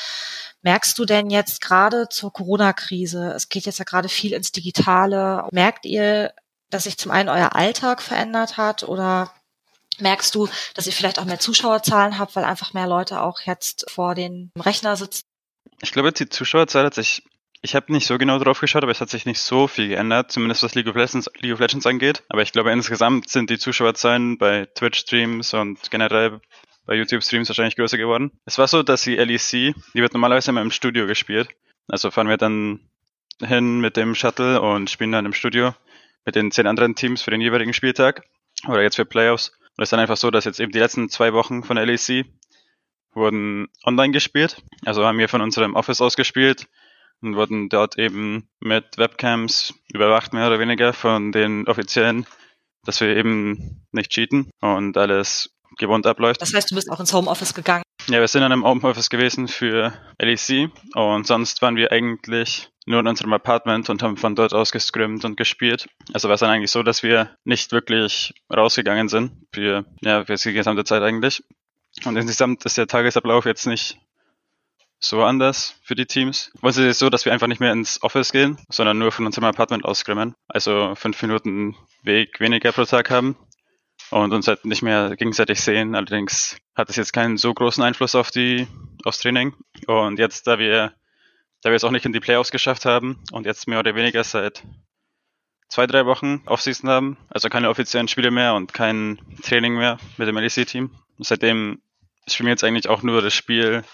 Merkst 0.63 0.99
du 0.99 1.05
denn 1.05 1.29
jetzt 1.29 1.61
gerade 1.61 2.09
zur 2.09 2.33
Corona-Krise, 2.33 3.33
es 3.35 3.51
geht 3.51 3.67
jetzt 3.67 3.79
ja 3.79 3.85
gerade 3.85 4.09
viel 4.09 4.33
ins 4.33 4.53
Digitale, 4.53 5.47
merkt 5.53 5.85
ihr, 5.85 6.33
dass 6.71 6.85
sich 6.85 6.97
zum 6.97 7.11
einen 7.11 7.29
euer 7.29 7.55
Alltag 7.55 8.01
verändert 8.01 8.57
hat 8.57 8.85
oder 8.85 9.33
merkst 9.99 10.35
du, 10.35 10.49
dass 10.75 10.87
ihr 10.87 10.93
vielleicht 10.93 11.19
auch 11.19 11.25
mehr 11.27 11.41
Zuschauerzahlen 11.41 12.19
habt, 12.19 12.35
weil 12.37 12.45
einfach 12.45 12.73
mehr 12.73 12.87
Leute 12.87 13.21
auch 13.21 13.41
jetzt 13.41 13.91
vor 13.91 14.15
den 14.15 14.51
Rechner 14.59 14.97
sitzen 14.97 15.25
ich 15.81 15.93
glaube, 15.93 16.13
die 16.13 16.29
Zuschauerzahl 16.29 16.85
hat 16.85 16.95
sich, 16.95 17.23
ich 17.63 17.75
habe 17.75 17.93
nicht 17.93 18.07
so 18.07 18.19
genau 18.19 18.39
drauf 18.39 18.61
geschaut, 18.61 18.83
aber 18.83 18.93
es 18.93 19.01
hat 19.01 19.11
sich 19.11 19.27
nicht 19.27 19.41
so 19.41 19.69
viel 19.69 19.89
geändert, 19.89 20.31
zumindest 20.33 20.63
was 20.63 20.75
League 20.75 20.87
of 20.89 20.97
Legends, 20.97 21.31
League 21.41 21.55
of 21.55 21.61
Legends 21.61 21.87
angeht. 21.87 22.23
Aber 22.29 22.43
ich 22.43 22.53
glaube, 22.53 22.73
insgesamt 22.73 23.29
sind 23.29 23.51
die 23.51 23.59
Zuschauerzahlen 23.59 24.39
bei 24.39 24.67
Twitch-Streams 24.75 25.55
und 25.55 25.91
generell 25.91 26.41
bei 26.87 26.95
YouTube-Streams 26.97 27.49
wahrscheinlich 27.49 27.77
größer 27.77 27.97
geworden. 27.97 28.33
Es 28.45 28.59
war 28.59 28.69
so, 28.69 28.83
dass 28.83 29.03
die 29.03 29.17
LEC, 29.17 29.51
die 29.51 29.75
wird 29.95 30.13
normalerweise 30.13 30.51
immer 30.51 30.63
im 30.63 30.71
Studio 30.71 31.07
gespielt. 31.07 31.49
Also 31.89 32.11
fahren 32.11 32.29
wir 32.29 32.37
dann 32.37 32.81
hin 33.41 33.81
mit 33.81 33.97
dem 33.97 34.15
Shuttle 34.15 34.61
und 34.61 34.91
spielen 34.91 35.13
dann 35.13 35.27
im 35.27 35.33
Studio 35.33 35.75
mit 36.25 36.37
den 36.37 36.51
zehn 36.51 36.67
anderen 36.67 36.95
Teams 36.95 37.23
für 37.23 37.31
den 37.31 37.41
jeweiligen 37.41 37.73
Spieltag 37.73 38.25
oder 38.69 38.83
jetzt 38.83 38.97
für 38.97 39.05
Playoffs. 39.05 39.51
Und 39.77 39.83
es 39.83 39.87
ist 39.87 39.93
dann 39.93 40.01
einfach 40.01 40.17
so, 40.17 40.31
dass 40.31 40.45
jetzt 40.45 40.61
eben 40.61 40.73
die 40.73 40.79
letzten 40.79 41.09
zwei 41.09 41.33
Wochen 41.33 41.65
von 41.65 41.77
der 41.77 41.87
LEC 41.87 42.27
wurden 43.15 43.69
online 43.85 44.13
gespielt. 44.13 44.63
Also 44.85 45.05
haben 45.05 45.19
wir 45.19 45.29
von 45.29 45.41
unserem 45.41 45.75
Office 45.75 46.01
aus 46.01 46.17
gespielt 46.17 46.67
und 47.23 47.37
wurden 47.37 47.69
dort 47.69 47.99
eben 47.99 48.49
mit 48.61 48.99
Webcams 48.99 49.75
überwacht, 49.93 50.33
mehr 50.33 50.47
oder 50.47 50.59
weniger 50.59 50.93
von 50.93 51.33
den 51.33 51.67
Offiziellen, 51.69 52.27
dass 52.85 53.01
wir 53.01 53.17
eben 53.17 53.87
nicht 53.93 54.11
cheaten 54.11 54.51
und 54.61 54.97
alles 54.97 55.51
gewohnt 55.79 56.07
abläuft. 56.07 56.41
Das 56.43 56.55
heißt, 56.55 56.71
du 56.71 56.75
bist 56.75 56.91
auch 56.91 57.01
ins 57.01 57.13
Homeoffice 57.13 57.55
gegangen? 57.55 57.83
Ja, 58.09 58.21
wir 58.21 58.29
sind 58.29 58.43
dann 58.43 58.53
im 58.53 58.65
Homeoffice 58.65 59.09
gewesen 59.09 59.49
für 59.49 59.95
LEC 60.21 60.71
und 60.95 61.27
sonst 61.27 61.63
waren 61.63 61.77
wir 61.77 61.91
eigentlich 61.91 62.69
nur 62.87 63.01
in 63.01 63.07
unserem 63.07 63.33
Apartment 63.33 63.89
und 63.89 64.03
haben 64.03 64.19
von 64.19 64.35
dort 64.35 64.53
aus 64.53 64.73
gescrimmt 64.73 65.25
und 65.25 65.39
gespielt. 65.39 65.87
Also 66.13 66.29
war 66.29 66.35
es 66.35 66.41
dann 66.41 66.51
eigentlich 66.51 66.71
so, 66.71 66.83
dass 66.83 67.03
wir 67.03 67.35
nicht 67.45 67.73
wirklich 67.73 68.35
rausgegangen 68.55 69.09
sind 69.09 69.33
für, 69.55 69.87
ja, 70.03 70.25
für 70.25 70.35
die 70.35 70.53
gesamte 70.53 70.85
Zeit 70.85 71.03
eigentlich. 71.03 71.43
Und 72.05 72.17
insgesamt 72.17 72.65
ist 72.65 72.77
der 72.77 72.87
Tagesablauf 72.87 73.47
jetzt 73.47 73.67
nicht 73.67 73.99
so 74.99 75.23
anders 75.23 75.79
für 75.83 75.95
die 75.95 76.07
Teams. 76.07 76.51
Es 76.63 76.77
ist 76.77 76.99
so, 76.99 77.11
dass 77.11 77.25
wir 77.25 77.33
einfach 77.33 77.47
nicht 77.47 77.61
mehr 77.61 77.73
ins 77.73 78.03
Office 78.03 78.33
gehen, 78.33 78.59
sondern 78.69 78.99
nur 78.99 79.13
von 79.13 79.27
unserem 79.27 79.45
Apartment 79.45 79.85
aus 79.85 80.01
scrimmen. 80.01 80.35
Also 80.49 80.95
fünf 80.95 81.21
Minuten 81.23 81.77
Weg 82.03 82.41
weniger 82.41 82.73
pro 82.73 82.85
Tag 82.85 83.11
haben 83.11 83.37
und 84.11 84.33
uns 84.33 84.49
halt 84.49 84.65
nicht 84.65 84.83
mehr 84.83 85.17
gegenseitig 85.17 85.61
sehen. 85.61 85.95
Allerdings 85.95 86.57
hat 86.75 86.91
es 86.91 86.97
jetzt 86.97 87.13
keinen 87.13 87.37
so 87.37 87.53
großen 87.53 87.83
Einfluss 87.83 88.15
auf 88.15 88.31
die, 88.31 88.67
aufs 89.05 89.19
Training. 89.19 89.55
Und 89.87 90.19
jetzt, 90.19 90.47
da 90.47 90.59
wir, 90.59 90.95
da 91.63 91.71
wir 91.71 91.77
es 91.77 91.85
auch 91.85 91.91
nicht 91.91 92.07
in 92.07 92.13
die 92.13 92.21
Playoffs 92.21 92.51
geschafft 92.51 92.85
haben 92.85 93.23
und 93.33 93.47
jetzt 93.47 93.69
mehr 93.69 93.79
oder 93.79 93.95
weniger 93.95 94.25
seit 94.25 94.65
zwei, 95.69 95.87
drei 95.87 96.07
Wochen 96.07 96.43
Offseason 96.47 96.89
haben, 96.89 97.17
also 97.31 97.49
keine 97.49 97.69
offiziellen 97.69 98.09
Spiele 98.09 98.31
mehr 98.31 98.55
und 98.55 98.73
kein 98.75 99.19
Training 99.43 99.77
mehr 99.77 99.99
mit 100.17 100.29
dem 100.29 100.37
LEC-Team. 100.37 100.91
Seitdem 101.19 101.81
für 102.29 102.43
mich 102.43 102.51
jetzt 102.51 102.65
eigentlich 102.65 102.89
auch 102.89 103.03
nur 103.03 103.23
das 103.23 103.35
Spiel 103.35 103.85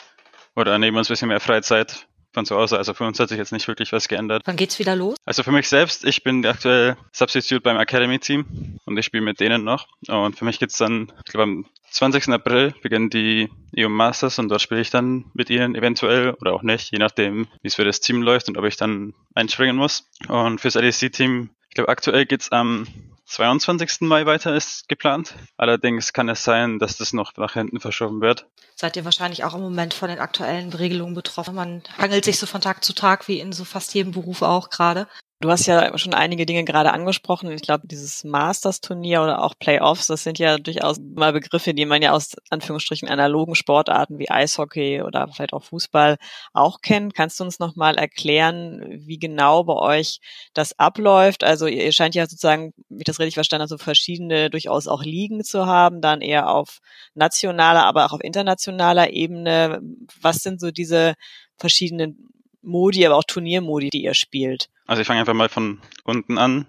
oder 0.56 0.78
nehmen 0.78 0.96
uns 0.96 1.08
ein 1.08 1.12
bisschen 1.12 1.28
mehr 1.28 1.40
Freizeit 1.40 2.06
von 2.32 2.46
zu 2.46 2.56
Hause. 2.56 2.78
Also 2.78 2.94
für 2.94 3.04
uns 3.04 3.18
hat 3.18 3.28
sich 3.28 3.38
jetzt 3.38 3.52
nicht 3.52 3.66
wirklich 3.68 3.92
was 3.92 4.08
geändert. 4.08 4.42
Wann 4.44 4.56
geht's 4.56 4.78
wieder 4.78 4.94
los? 4.94 5.16
Also 5.24 5.42
für 5.42 5.52
mich 5.52 5.68
selbst, 5.68 6.04
ich 6.04 6.22
bin 6.22 6.44
aktuell 6.46 6.96
Substitute 7.12 7.60
beim 7.60 7.76
Academy-Team 7.76 8.78
und 8.84 8.96
ich 8.96 9.04
spiele 9.04 9.24
mit 9.24 9.40
denen 9.40 9.64
noch. 9.64 9.88
Und 10.08 10.38
für 10.38 10.44
mich 10.44 10.58
geht's 10.58 10.78
dann, 10.78 11.12
ich 11.24 11.32
glaube 11.32 11.42
am 11.44 11.66
20. 11.90 12.28
April 12.28 12.72
beginnen 12.82 13.10
die 13.10 13.50
EU 13.76 13.88
Masters 13.88 14.38
und 14.38 14.48
dort 14.48 14.62
spiele 14.62 14.80
ich 14.80 14.90
dann 14.90 15.24
mit 15.34 15.50
ihnen 15.50 15.74
eventuell 15.74 16.34
oder 16.40 16.52
auch 16.52 16.62
nicht, 16.62 16.92
je 16.92 16.98
nachdem, 16.98 17.48
wie 17.62 17.68
es 17.68 17.74
für 17.74 17.84
das 17.84 18.00
Team 18.00 18.22
läuft 18.22 18.48
und 18.48 18.56
ob 18.56 18.64
ich 18.64 18.76
dann 18.76 19.14
einspringen 19.34 19.76
muss. 19.76 20.08
Und 20.28 20.60
fürs 20.60 20.74
LEC-Team, 20.74 21.50
ich 21.70 21.74
glaube 21.74 21.88
aktuell 21.88 22.26
geht's 22.26 22.50
am 22.50 22.86
22. 23.26 24.00
Mai 24.00 24.26
weiter 24.26 24.56
ist 24.56 24.88
geplant. 24.88 25.36
Allerdings 25.56 26.12
kann 26.12 26.28
es 26.28 26.42
sein, 26.42 26.80
dass 26.80 26.96
das 26.96 27.12
noch 27.12 27.36
nach 27.36 27.52
hinten 27.52 27.78
verschoben 27.78 28.20
wird. 28.20 28.46
Seid 28.74 28.96
ihr 28.96 29.04
wahrscheinlich 29.04 29.44
auch 29.44 29.54
im 29.54 29.60
Moment 29.60 29.94
von 29.94 30.08
den 30.08 30.18
aktuellen 30.18 30.72
Regelungen 30.72 31.14
betroffen? 31.14 31.54
Man 31.54 31.82
hangelt 31.96 32.24
sich 32.24 32.40
so 32.40 32.46
von 32.46 32.60
Tag 32.60 32.82
zu 32.82 32.92
Tag, 32.92 33.28
wie 33.28 33.38
in 33.38 33.52
so 33.52 33.64
fast 33.64 33.94
jedem 33.94 34.10
Beruf 34.10 34.42
auch 34.42 34.68
gerade. 34.68 35.06
Du 35.42 35.48
hast 35.50 35.64
ja 35.64 35.96
schon 35.96 36.12
einige 36.12 36.44
Dinge 36.44 36.64
gerade 36.64 36.92
angesprochen. 36.92 37.50
Ich 37.50 37.62
glaube, 37.62 37.86
dieses 37.86 38.24
Masters-Turnier 38.24 39.22
oder 39.22 39.42
auch 39.42 39.54
Playoffs, 39.58 40.06
das 40.06 40.22
sind 40.22 40.38
ja 40.38 40.58
durchaus 40.58 40.98
mal 41.00 41.32
Begriffe, 41.32 41.72
die 41.72 41.86
man 41.86 42.02
ja 42.02 42.12
aus 42.12 42.36
Anführungsstrichen 42.50 43.08
analogen 43.08 43.54
Sportarten 43.54 44.18
wie 44.18 44.30
Eishockey 44.30 45.00
oder 45.00 45.28
vielleicht 45.28 45.54
auch 45.54 45.62
Fußball 45.64 46.18
auch 46.52 46.82
kennt. 46.82 47.14
Kannst 47.14 47.40
du 47.40 47.44
uns 47.44 47.58
noch 47.58 47.74
mal 47.74 47.96
erklären, 47.96 48.84
wie 49.06 49.18
genau 49.18 49.64
bei 49.64 49.72
euch 49.76 50.20
das 50.52 50.78
abläuft? 50.78 51.42
Also 51.42 51.66
ihr 51.66 51.90
scheint 51.92 52.14
ja 52.14 52.26
sozusagen, 52.26 52.74
wie 52.90 52.98
ich 52.98 53.04
das 53.04 53.18
richtig 53.18 53.34
verstanden 53.36 53.62
habe, 53.62 53.68
so 53.70 53.78
verschiedene 53.78 54.50
durchaus 54.50 54.88
auch 54.88 55.02
Ligen 55.02 55.42
zu 55.42 55.64
haben, 55.64 56.02
dann 56.02 56.20
eher 56.20 56.50
auf 56.50 56.80
nationaler, 57.14 57.86
aber 57.86 58.04
auch 58.04 58.12
auf 58.12 58.22
internationaler 58.22 59.10
Ebene. 59.14 59.80
Was 60.20 60.42
sind 60.42 60.60
so 60.60 60.70
diese 60.70 61.14
verschiedenen 61.56 62.28
Modi, 62.60 63.06
aber 63.06 63.16
auch 63.16 63.24
Turniermodi, 63.24 63.88
die 63.88 64.02
ihr 64.02 64.12
spielt? 64.12 64.68
Also 64.90 65.02
ich 65.02 65.06
fange 65.06 65.20
einfach 65.20 65.34
mal 65.34 65.48
von 65.48 65.80
unten 66.02 66.36
an. 66.36 66.66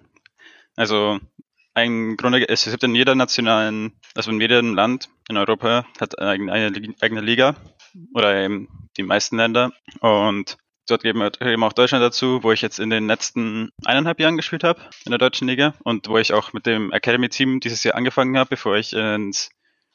Also 0.76 1.18
ein 1.74 2.16
Grunde, 2.16 2.48
es 2.48 2.70
gibt 2.70 2.84
in 2.84 2.94
jeder 2.94 3.16
nationalen, 3.16 3.98
also 4.14 4.30
in 4.30 4.40
jedem 4.40 4.76
Land 4.76 5.08
in 5.28 5.36
Europa 5.36 5.84
hat 6.00 6.16
eine, 6.20 6.52
eigene 7.00 7.20
Liga 7.20 7.56
oder 8.14 8.36
eben 8.36 8.68
die 8.96 9.02
meisten 9.02 9.38
Länder 9.38 9.72
und 9.98 10.56
dort 10.86 11.02
geben 11.02 11.20
eben 11.40 11.64
auch 11.64 11.72
Deutschland 11.72 12.00
dazu, 12.00 12.44
wo 12.44 12.52
ich 12.52 12.62
jetzt 12.62 12.78
in 12.78 12.90
den 12.90 13.08
letzten 13.08 13.70
eineinhalb 13.84 14.20
Jahren 14.20 14.36
gespielt 14.36 14.62
habe 14.62 14.80
in 15.04 15.10
der 15.10 15.18
deutschen 15.18 15.48
Liga 15.48 15.74
und 15.82 16.06
wo 16.06 16.16
ich 16.16 16.32
auch 16.32 16.52
mit 16.52 16.64
dem 16.64 16.92
Academy-Team 16.92 17.58
dieses 17.58 17.82
Jahr 17.82 17.96
angefangen 17.96 18.38
habe, 18.38 18.50
bevor 18.50 18.76
ich 18.76 18.92
ins 18.92 19.50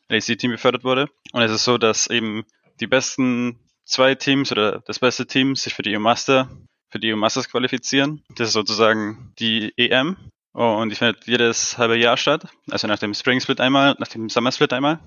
LEC-Team 0.10 0.52
befördert 0.52 0.84
wurde. 0.84 1.08
Und 1.32 1.44
es 1.44 1.52
ist 1.54 1.64
so, 1.64 1.78
dass 1.78 2.08
eben 2.08 2.44
die 2.82 2.88
besten 2.88 3.58
zwei 3.86 4.16
Teams 4.16 4.52
oder 4.52 4.82
das 4.82 5.00
beste 5.00 5.28
Team 5.28 5.56
sich 5.56 5.74
für 5.74 5.82
die 5.82 5.96
EU 5.96 6.02
Master 6.02 6.50
für 6.90 7.00
die 7.00 7.14
EU 7.14 7.18
Masters 7.18 7.50
qualifizieren. 7.50 8.24
Das 8.36 8.50
ist 8.50 8.54
sozusagen 8.54 9.34
die 9.40 9.74
EM 9.78 10.18
und 10.54 10.90
die 10.90 10.96
findet 10.96 11.26
jedes 11.28 11.78
halbe 11.78 11.98
Jahr 11.98 12.18
statt, 12.18 12.48
also 12.70 12.88
nach 12.88 13.00
dem 13.00 13.14
Spring 13.14 13.40
Split 13.40 13.60
einmal, 13.60 13.96
nach 14.00 14.08
dem 14.08 14.30
Summer 14.30 14.52
Split 14.52 14.74
einmal. 14.74 15.00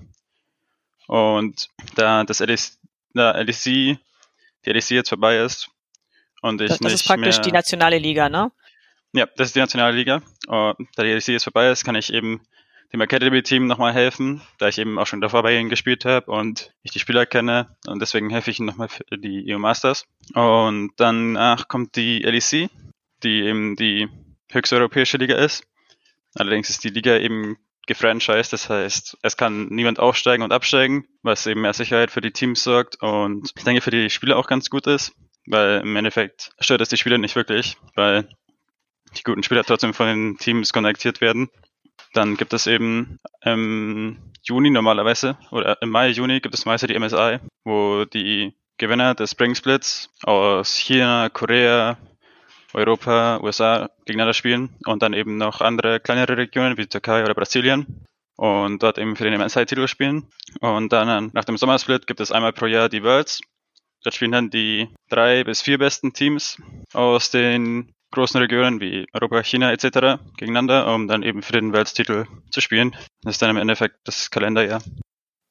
Und 1.07 1.69
da 1.95 2.23
das 2.23 2.39
LEC, 2.39 2.59
da 3.13 3.31
LEC, 3.31 3.63
die 3.63 3.97
LEC 4.65 4.91
jetzt 4.91 5.09
vorbei 5.09 5.39
ist 5.39 5.69
und 6.41 6.61
ich 6.61 6.69
das, 6.69 6.79
das 6.79 6.93
ist 6.93 7.05
praktisch 7.05 7.37
mehr, 7.37 7.43
die 7.43 7.51
nationale 7.51 7.97
Liga, 7.97 8.29
ne? 8.29 8.51
Ja, 9.13 9.25
das 9.35 9.47
ist 9.47 9.55
die 9.55 9.59
nationale 9.59 9.95
Liga. 9.95 10.21
Und 10.47 10.87
da 10.95 11.03
die 11.03 11.09
LEC 11.09 11.27
jetzt 11.27 11.43
vorbei 11.43 11.69
ist, 11.69 11.83
kann 11.83 11.95
ich 11.95 12.13
eben 12.13 12.41
dem 12.93 13.01
Academy-Team 13.01 13.67
nochmal 13.67 13.93
helfen, 13.93 14.41
da 14.57 14.67
ich 14.67 14.77
eben 14.77 14.99
auch 14.99 15.07
schon 15.07 15.21
davor 15.21 15.43
bei 15.43 15.57
ihnen 15.57 15.69
gespielt 15.69 16.03
habe 16.05 16.29
und 16.31 16.73
ich 16.83 16.91
die 16.91 16.99
Spieler 16.99 17.25
kenne 17.25 17.75
und 17.87 18.01
deswegen 18.01 18.29
helfe 18.29 18.51
ich 18.51 18.59
ihnen 18.59 18.67
nochmal 18.67 18.89
für 18.89 19.17
die 19.17 19.53
EU 19.53 19.59
Masters. 19.59 20.05
Und 20.33 20.91
danach 20.97 21.67
kommt 21.67 21.95
die 21.95 22.19
LEC, 22.19 22.69
die 23.23 23.41
eben 23.43 23.75
die 23.75 24.09
höchste 24.51 24.75
europäische 24.75 25.17
Liga 25.17 25.35
ist. 25.35 25.63
Allerdings 26.35 26.69
ist 26.69 26.83
die 26.83 26.89
Liga 26.89 27.17
eben 27.17 27.57
gefranchised, 27.87 28.53
das 28.53 28.69
heißt, 28.69 29.17
es 29.21 29.37
kann 29.37 29.67
niemand 29.69 29.99
aufsteigen 29.99 30.43
und 30.43 30.53
absteigen, 30.53 31.05
was 31.23 31.47
eben 31.47 31.61
mehr 31.61 31.73
Sicherheit 31.73 32.11
für 32.11 32.21
die 32.21 32.31
Teams 32.31 32.63
sorgt 32.63 33.01
und 33.01 33.51
ich 33.55 33.63
denke 33.63 33.81
für 33.81 33.91
die 33.91 34.09
Spieler 34.09 34.37
auch 34.37 34.47
ganz 34.47 34.69
gut 34.69 34.87
ist, 34.87 35.13
weil 35.47 35.81
im 35.81 35.95
Endeffekt 35.95 36.51
stört 36.59 36.81
es 36.81 36.89
die 36.89 36.97
Spieler 36.97 37.17
nicht 37.17 37.35
wirklich, 37.35 37.77
weil 37.95 38.29
die 39.17 39.23
guten 39.23 39.43
Spieler 39.43 39.63
trotzdem 39.63 39.93
von 39.93 40.07
den 40.07 40.37
Teams 40.37 40.71
kontaktiert 40.73 41.21
werden 41.21 41.49
dann 42.13 42.37
gibt 42.37 42.53
es 42.53 42.67
eben 42.67 43.19
im 43.43 44.17
Juni 44.43 44.69
normalerweise 44.69 45.37
oder 45.51 45.81
im 45.81 45.89
Mai, 45.89 46.09
Juni 46.09 46.39
gibt 46.39 46.55
es 46.55 46.65
meistens 46.65 46.91
die 46.91 46.99
MSI, 46.99 47.39
wo 47.63 48.05
die 48.05 48.53
Gewinner 48.77 49.13
des 49.13 49.31
Spring 49.31 49.55
Splits 49.55 50.09
aus 50.23 50.75
China, 50.75 51.29
Korea, 51.29 51.97
Europa, 52.73 53.39
USA 53.41 53.89
gegeneinander 54.05 54.33
spielen 54.33 54.75
und 54.85 55.03
dann 55.03 55.13
eben 55.13 55.37
noch 55.37 55.61
andere 55.61 55.99
kleinere 55.99 56.37
Regionen 56.37 56.77
wie 56.77 56.87
Türkei 56.87 57.23
oder 57.23 57.33
Brasilien 57.33 58.05
und 58.37 58.81
dort 58.81 58.97
eben 58.97 59.15
für 59.15 59.29
den 59.29 59.39
MSI-Titel 59.39 59.87
spielen. 59.87 60.27
Und 60.61 60.91
dann 60.91 61.29
nach 61.33 61.45
dem 61.45 61.57
Sommersplit 61.57 62.07
gibt 62.07 62.19
es 62.19 62.31
einmal 62.31 62.53
pro 62.53 62.65
Jahr 62.65 62.89
die 62.89 63.03
Worlds. 63.03 63.41
Dort 64.03 64.15
spielen 64.15 64.31
dann 64.31 64.49
die 64.49 64.89
drei 65.09 65.43
bis 65.43 65.61
vier 65.61 65.77
besten 65.77 66.13
Teams 66.13 66.59
aus 66.93 67.29
den 67.29 67.93
großen 68.11 68.39
Regionen 68.39 68.79
wie 68.79 69.07
Europa, 69.13 69.43
China 69.43 69.71
etc. 69.71 70.21
gegeneinander, 70.37 70.93
um 70.93 71.07
dann 71.07 71.23
eben 71.23 71.41
für 71.41 71.53
den 71.53 71.73
Welttitel 71.73 72.25
zu 72.51 72.61
spielen. 72.61 72.95
Das 73.23 73.35
ist 73.35 73.41
dann 73.41 73.49
im 73.49 73.57
Endeffekt 73.57 73.95
das 74.03 74.29
Kalenderjahr. 74.29 74.81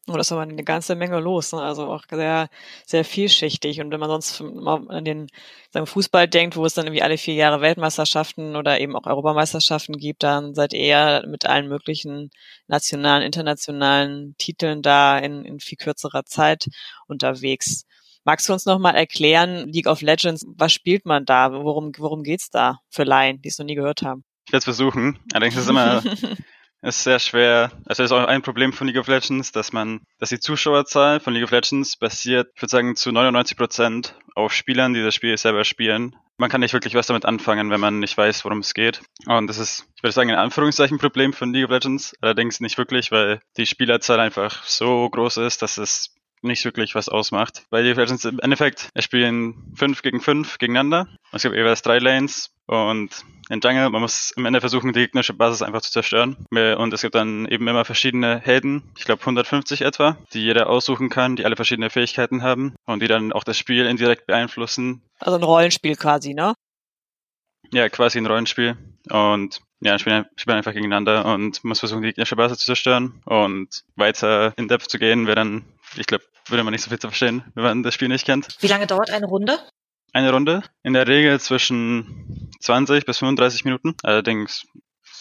Oh, 0.09 0.17
das 0.17 0.29
ist 0.29 0.33
aber 0.33 0.43
eine 0.43 0.65
ganze 0.65 0.97
Menge 0.97 1.21
los, 1.21 1.53
ne? 1.53 1.63
also 1.63 1.87
auch 1.87 2.03
sehr, 2.11 2.49
sehr 2.85 3.05
vielschichtig. 3.05 3.81
Und 3.81 3.93
wenn 3.93 4.01
man 4.01 4.09
sonst 4.09 4.41
mal 4.41 4.89
an 4.89 5.05
den 5.05 5.29
sagen, 5.71 5.87
Fußball 5.87 6.27
denkt, 6.27 6.57
wo 6.57 6.65
es 6.65 6.75
dann 6.75 6.87
irgendwie 6.87 7.03
alle 7.03 7.17
vier 7.17 7.35
Jahre 7.35 7.61
Weltmeisterschaften 7.61 8.57
oder 8.57 8.81
eben 8.81 8.97
auch 8.97 9.07
Europameisterschaften 9.07 9.99
gibt, 9.99 10.25
dann 10.25 10.55
seid 10.55 10.73
ihr 10.73 11.23
mit 11.29 11.47
allen 11.47 11.69
möglichen 11.69 12.31
nationalen, 12.67 13.23
internationalen 13.23 14.35
Titeln 14.37 14.83
da 14.83 15.17
in, 15.19 15.45
in 15.45 15.61
viel 15.61 15.79
kürzerer 15.79 16.25
Zeit 16.25 16.69
unterwegs. 17.07 17.85
Magst 18.31 18.49
du 18.49 18.53
uns 18.53 18.65
noch 18.65 18.79
mal 18.79 18.95
erklären, 18.95 19.67
League 19.73 19.89
of 19.89 20.03
Legends, 20.03 20.47
was 20.57 20.73
spielt 20.73 21.05
man 21.05 21.25
da? 21.25 21.51
Worum, 21.53 21.91
worum 21.99 22.23
geht's 22.23 22.49
da 22.49 22.79
für 22.89 23.03
Laien, 23.03 23.43
die 23.43 23.49
es 23.49 23.59
noch 23.59 23.67
nie 23.67 23.75
gehört 23.75 24.03
haben? 24.03 24.23
Ich 24.47 24.53
werde 24.53 24.59
es 24.59 24.65
versuchen. 24.67 25.19
Allerdings 25.33 25.57
ist 25.57 25.65
es 25.65 25.69
immer 25.69 26.01
ist 26.83 27.03
sehr 27.03 27.19
schwer. 27.19 27.73
Also 27.87 28.05
ist 28.05 28.13
auch 28.13 28.25
ein 28.29 28.43
Problem 28.43 28.73
von 28.73 28.87
League 28.87 28.99
of 28.99 29.09
Legends, 29.09 29.51
dass 29.51 29.73
man, 29.73 30.03
dass 30.21 30.29
die 30.29 30.39
Zuschauerzahl 30.39 31.19
von 31.19 31.35
League 31.35 31.43
of 31.43 31.51
Legends 31.51 31.97
basiert, 31.97 32.53
ich 32.55 32.63
würde 32.63 32.71
sagen, 32.71 32.95
zu 32.95 33.11
99 33.11 33.57
Prozent 33.57 34.15
auf 34.37 34.53
Spielern, 34.53 34.95
die 34.95 35.03
das 35.03 35.17
Spiel 35.17 35.37
selber 35.37 35.65
spielen. 35.65 36.15
Man 36.37 36.51
kann 36.51 36.61
nicht 36.61 36.73
wirklich 36.73 36.95
was 36.95 37.09
damit 37.09 37.25
anfangen, 37.25 37.71
wenn 37.71 37.81
man 37.81 37.99
nicht 37.99 38.17
weiß, 38.17 38.45
worum 38.45 38.61
es 38.61 38.75
geht. 38.75 39.03
Und 39.27 39.49
das 39.49 39.59
ist, 39.59 39.89
ich 39.97 40.05
würde 40.05 40.13
sagen, 40.13 40.31
in 40.31 40.37
Anführungszeichen 40.37 40.99
Problem 40.99 41.33
von 41.33 41.53
League 41.53 41.65
of 41.65 41.73
Legends. 41.73 42.15
Allerdings 42.21 42.61
nicht 42.61 42.79
wirklich, 42.79 43.11
weil 43.11 43.41
die 43.57 43.67
Spielerzahl 43.67 44.21
einfach 44.21 44.63
so 44.63 45.11
groß 45.11 45.39
ist, 45.39 45.63
dass 45.63 45.79
es 45.79 46.15
nicht 46.43 46.65
wirklich 46.65 46.95
was 46.95 47.09
ausmacht. 47.09 47.65
Weil 47.71 47.85
die 47.85 47.93
Legends 47.93 48.25
im 48.25 48.41
Endeffekt, 48.41 48.89
es 48.95 49.05
spielen 49.05 49.73
5 49.77 50.03
gegen 50.03 50.21
5 50.21 50.59
gegeneinander. 50.59 51.09
Es 51.33 51.43
gibt 51.43 51.55
jeweils 51.55 51.83
drei 51.83 51.99
Lanes 51.99 52.51
und 52.67 53.25
in 53.49 53.61
Jungle, 53.61 53.91
man 53.91 54.01
muss 54.01 54.33
am 54.37 54.47
Ende 54.47 54.61
versuchen, 54.61 54.93
die 54.93 55.01
gegnerische 55.01 55.35
Basis 55.35 55.63
einfach 55.63 55.81
zu 55.81 55.91
zerstören. 55.91 56.37
Und 56.51 56.93
es 56.93 57.03
gibt 57.03 57.17
dann 57.17 57.47
eben 57.47 57.67
immer 57.67 57.85
verschiedene 57.85 58.39
Helden, 58.39 58.85
ich 58.97 59.05
glaube 59.05 59.23
150 59.23 59.83
etwa, 59.83 60.17
die 60.33 60.43
jeder 60.43 60.71
aussuchen 60.71 61.09
kann, 61.09 61.35
die 61.35 61.45
alle 61.45 61.57
verschiedene 61.57 61.91
Fähigkeiten 61.91 62.45
haben 62.45 62.77
und 62.87 63.03
die 63.03 63.09
dann 63.09 63.33
auch 63.33 63.43
das 63.43 63.59
Spiel 63.59 63.87
indirekt 63.87 64.27
beeinflussen. 64.27 65.03
Also 65.19 65.37
ein 65.37 65.43
Rollenspiel 65.43 65.97
quasi, 65.97 66.33
ne? 66.33 66.55
Ja, 67.73 67.89
quasi 67.89 68.19
ein 68.19 68.27
Rollenspiel. 68.27 68.77
Und 69.11 69.61
ja, 69.81 69.99
spielen, 69.99 70.27
spielen 70.37 70.57
einfach 70.57 70.73
gegeneinander 70.73 71.25
und 71.25 71.65
muss 71.65 71.81
versuchen, 71.81 72.03
die 72.03 72.09
gegnerische 72.09 72.37
Basis 72.37 72.59
zu 72.59 72.67
zerstören. 72.67 73.21
Und 73.25 73.83
weiter 73.97 74.53
in 74.57 74.69
Depth 74.69 74.91
zu 74.91 74.99
gehen, 74.99 75.27
wäre 75.27 75.37
dann, 75.37 75.65
ich 75.97 76.07
glaube, 76.07 76.25
würde 76.51 76.65
man 76.65 76.73
nicht 76.73 76.83
so 76.83 76.91
viel 76.91 76.99
zu 76.99 77.09
verstehen, 77.09 77.45
wenn 77.55 77.65
man 77.65 77.83
das 77.83 77.95
Spiel 77.95 78.09
nicht 78.09 78.27
kennt. 78.27 78.49
Wie 78.61 78.67
lange 78.67 78.87
dauert 78.87 79.11
eine 79.11 79.27
Runde? 79.27 79.59
Eine 80.13 80.33
Runde. 80.33 80.63
In 80.83 80.93
der 80.93 81.07
Regel 81.07 81.39
zwischen 81.41 82.51
20 82.61 83.05
bis 83.05 83.19
35 83.19 83.65
Minuten. 83.65 83.95
Allerdings 84.03 84.67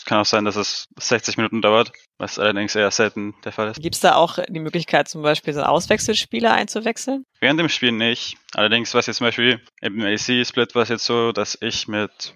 kann 0.05 0.19
auch 0.19 0.25
sein, 0.25 0.45
dass 0.45 0.55
es 0.55 0.87
60 0.97 1.37
Minuten 1.37 1.61
dauert, 1.61 1.91
was 2.17 2.39
allerdings 2.39 2.73
eher 2.75 2.89
selten 2.89 3.35
der 3.43 3.51
Fall 3.51 3.69
ist. 3.69 3.81
Gibt 3.81 3.95
es 3.95 4.01
da 4.01 4.15
auch 4.15 4.39
die 4.47 4.59
Möglichkeit, 4.59 5.07
zum 5.07 5.21
Beispiel 5.21 5.53
so 5.53 5.61
Auswechselspieler 5.61 6.51
einzuwechseln? 6.51 7.25
Während 7.39 7.59
dem 7.59 7.69
Spiel 7.69 7.91
nicht. 7.91 8.37
Allerdings 8.53 8.93
war 8.93 8.99
es 8.99 9.05
jetzt 9.05 9.17
zum 9.17 9.27
Beispiel 9.27 9.61
im 9.81 10.01
AC-Split 10.01 10.73
war 10.73 10.83
es 10.83 10.89
jetzt 10.89 11.05
so, 11.05 11.31
dass 11.31 11.57
ich 11.61 11.87
mit 11.87 12.33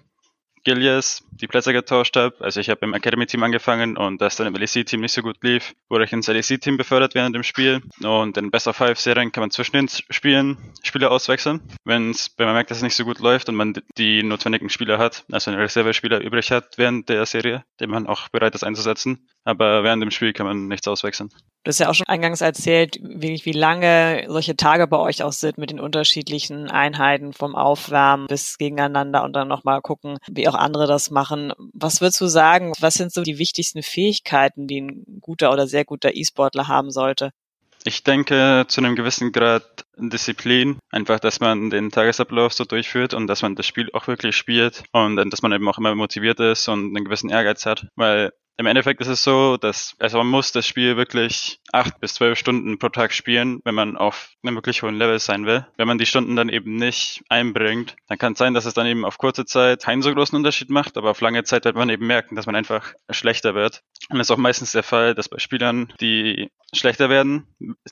Gilias 0.64 1.22
die 1.30 1.46
Plätze 1.46 1.72
getauscht 1.72 2.16
habe. 2.16 2.34
Also 2.40 2.60
ich 2.60 2.70
habe 2.70 2.84
im 2.84 2.94
Academy-Team 2.94 3.42
angefangen 3.42 3.96
und 3.96 4.20
das 4.20 4.36
dann 4.36 4.46
im 4.46 4.54
LEC-Team 4.54 5.00
nicht 5.00 5.12
so 5.12 5.22
gut 5.22 5.36
lief, 5.42 5.74
wurde 5.88 6.04
ich 6.04 6.12
ins 6.12 6.26
LEC-Team 6.26 6.76
befördert 6.76 7.14
während 7.14 7.34
dem 7.34 7.42
Spiel. 7.42 7.82
Und 8.02 8.36
in 8.36 8.50
Best 8.50 8.66
of 8.66 8.76
Five 8.76 8.98
Serien 8.98 9.30
kann 9.32 9.42
man 9.42 9.50
zwischen 9.50 9.76
den 9.76 9.88
Spielen 9.88 10.56
Spieler 10.82 11.10
auswechseln. 11.10 11.60
Wenn's, 11.84 12.34
wenn 12.36 12.46
man 12.46 12.54
merkt, 12.54 12.70
dass 12.70 12.78
es 12.78 12.82
nicht 12.82 12.96
so 12.96 13.04
gut 13.04 13.18
läuft 13.18 13.48
und 13.48 13.54
man 13.54 13.74
die 13.98 14.22
notwendigen 14.22 14.70
Spieler 14.70 14.98
hat, 14.98 15.24
also 15.30 15.50
einen 15.50 15.60
Reserve-Spieler 15.60 16.20
übrig 16.20 16.50
hat 16.50 16.78
während 16.78 17.08
der 17.08 17.26
Serie, 17.26 17.64
den 17.80 17.90
man 17.90 18.06
auch 18.06 18.28
bereit 18.28 18.54
ist 18.54 18.64
einzusetzen, 18.64 19.28
aber 19.44 19.84
während 19.84 20.02
dem 20.02 20.10
Spiel 20.10 20.32
kann 20.32 20.46
man 20.46 20.68
nichts 20.68 20.88
auswechseln. 20.88 21.30
Du 21.64 21.68
hast 21.70 21.78
ja 21.78 21.88
auch 21.88 21.94
schon 21.94 22.06
eingangs 22.06 22.42
erzählt, 22.42 22.98
wie, 23.02 23.40
wie 23.44 23.52
lange 23.52 24.26
solche 24.28 24.54
Tage 24.54 24.86
bei 24.86 24.98
euch 24.98 25.22
auch 25.22 25.32
sind 25.32 25.56
mit 25.56 25.70
den 25.70 25.80
unterschiedlichen 25.80 26.70
Einheiten 26.70 27.32
vom 27.32 27.54
Aufwärmen 27.54 28.26
bis 28.26 28.58
gegeneinander 28.58 29.24
und 29.24 29.32
dann 29.32 29.48
nochmal 29.48 29.80
gucken, 29.80 30.18
wie 30.30 30.46
auch 30.48 30.54
andere 30.54 30.86
das 30.86 31.10
machen. 31.10 31.52
Was 31.72 32.00
würdest 32.00 32.20
du 32.20 32.26
sagen, 32.26 32.72
was 32.80 32.94
sind 32.94 33.12
so 33.12 33.22
die 33.22 33.38
wichtigsten 33.38 33.82
Fähigkeiten, 33.82 34.66
die 34.66 34.82
ein 34.82 35.20
guter 35.20 35.52
oder 35.52 35.66
sehr 35.66 35.86
guter 35.86 36.14
E-Sportler 36.14 36.68
haben 36.68 36.90
sollte? 36.90 37.30
Ich 37.86 38.02
denke 38.02 38.64
zu 38.66 38.80
einem 38.80 38.96
gewissen 38.96 39.30
Grad 39.30 39.84
Disziplin, 39.96 40.78
einfach, 40.90 41.20
dass 41.20 41.40
man 41.40 41.68
den 41.68 41.90
Tagesablauf 41.90 42.54
so 42.54 42.64
durchführt 42.64 43.12
und 43.12 43.26
dass 43.26 43.42
man 43.42 43.56
das 43.56 43.66
Spiel 43.66 43.90
auch 43.92 44.06
wirklich 44.06 44.36
spielt 44.36 44.84
und 44.92 45.16
dass 45.16 45.42
man 45.42 45.52
eben 45.52 45.68
auch 45.68 45.78
immer 45.78 45.94
motiviert 45.94 46.40
ist 46.40 46.66
und 46.68 46.96
einen 46.96 47.04
gewissen 47.04 47.28
Ehrgeiz 47.28 47.66
hat, 47.66 47.86
weil 47.94 48.32
im 48.56 48.66
Endeffekt 48.66 49.00
ist 49.00 49.08
es 49.08 49.24
so, 49.24 49.56
dass 49.56 49.94
also 49.98 50.18
man 50.18 50.28
muss 50.28 50.52
das 50.52 50.66
Spiel 50.66 50.96
wirklich 50.96 51.60
acht 51.72 52.00
bis 52.00 52.14
zwölf 52.14 52.38
Stunden 52.38 52.78
pro 52.78 52.88
Tag 52.88 53.12
spielen, 53.12 53.60
wenn 53.64 53.74
man 53.74 53.96
auf 53.96 54.30
einem 54.42 54.54
wirklich 54.54 54.82
hohen 54.82 54.94
Level 54.94 55.18
sein 55.18 55.46
will. 55.46 55.66
Wenn 55.76 55.88
man 55.88 55.98
die 55.98 56.06
Stunden 56.06 56.36
dann 56.36 56.48
eben 56.48 56.76
nicht 56.76 57.22
einbringt, 57.28 57.96
dann 58.08 58.18
kann 58.18 58.34
es 58.34 58.38
sein, 58.38 58.54
dass 58.54 58.64
es 58.64 58.74
dann 58.74 58.86
eben 58.86 59.04
auf 59.04 59.18
kurze 59.18 59.44
Zeit 59.44 59.82
keinen 59.82 60.02
so 60.02 60.14
großen 60.14 60.36
Unterschied 60.36 60.70
macht, 60.70 60.96
aber 60.96 61.10
auf 61.10 61.20
lange 61.20 61.42
Zeit 61.44 61.64
wird 61.64 61.76
man 61.76 61.90
eben 61.90 62.06
merken, 62.06 62.36
dass 62.36 62.46
man 62.46 62.54
einfach 62.54 62.94
schlechter 63.10 63.54
wird. 63.54 63.82
Und 64.10 64.18
das 64.18 64.28
ist 64.28 64.30
auch 64.30 64.38
meistens 64.38 64.72
der 64.72 64.82
Fall, 64.82 65.14
dass 65.14 65.28
bei 65.28 65.38
Spielern, 65.38 65.92
die 66.00 66.50
schlechter 66.72 67.08
werden, 67.08 67.46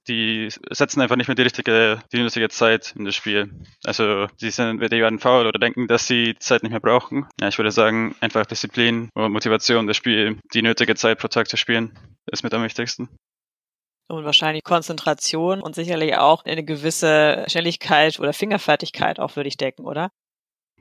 die 0.09 0.49
setzen 0.71 1.00
einfach 1.00 1.16
nicht 1.16 1.28
mehr 1.28 1.35
die 1.35 1.42
richtige, 1.42 2.02
die 2.12 2.19
nötige 2.19 2.49
Zeit 2.49 2.95
in 2.97 3.04
das 3.04 3.14
Spiel. 3.14 3.50
Also 3.85 4.26
die 4.40 4.50
sind, 4.50 4.81
die 4.81 4.90
werden 4.90 5.19
faul 5.19 5.47
oder 5.47 5.59
denken, 5.59 5.87
dass 5.87 6.07
sie 6.07 6.35
die 6.35 6.38
Zeit 6.38 6.62
nicht 6.62 6.73
mehr 6.73 6.81
brauchen. 6.81 7.26
Ja, 7.40 7.49
ich 7.49 7.59
würde 7.59 7.71
sagen, 7.71 8.14
einfach 8.21 8.47
Disziplin 8.47 9.09
und 9.14 9.33
Motivation, 9.33 9.87
das 9.87 9.97
Spiel, 9.97 10.38
die 10.54 10.62
nötige 10.62 10.94
Zeit 10.94 11.18
pro 11.18 11.28
Tag 11.28 11.49
zu 11.49 11.56
spielen, 11.56 11.99
ist 12.26 12.42
mit 12.42 12.54
am 12.54 12.62
wichtigsten 12.62 13.09
und 14.12 14.25
wahrscheinlich 14.25 14.62
Konzentration 14.62 15.61
und 15.62 15.75
sicherlich 15.75 16.16
auch 16.16 16.44
eine 16.44 16.64
gewisse 16.64 17.44
Schnelligkeit 17.49 18.21
oder 18.21 18.32
Fingerfertigkeit 18.32 19.18
auch 19.18 19.37
würde 19.37 19.49
ich 19.49 19.56
decken, 19.56 19.87
oder? 19.87 20.11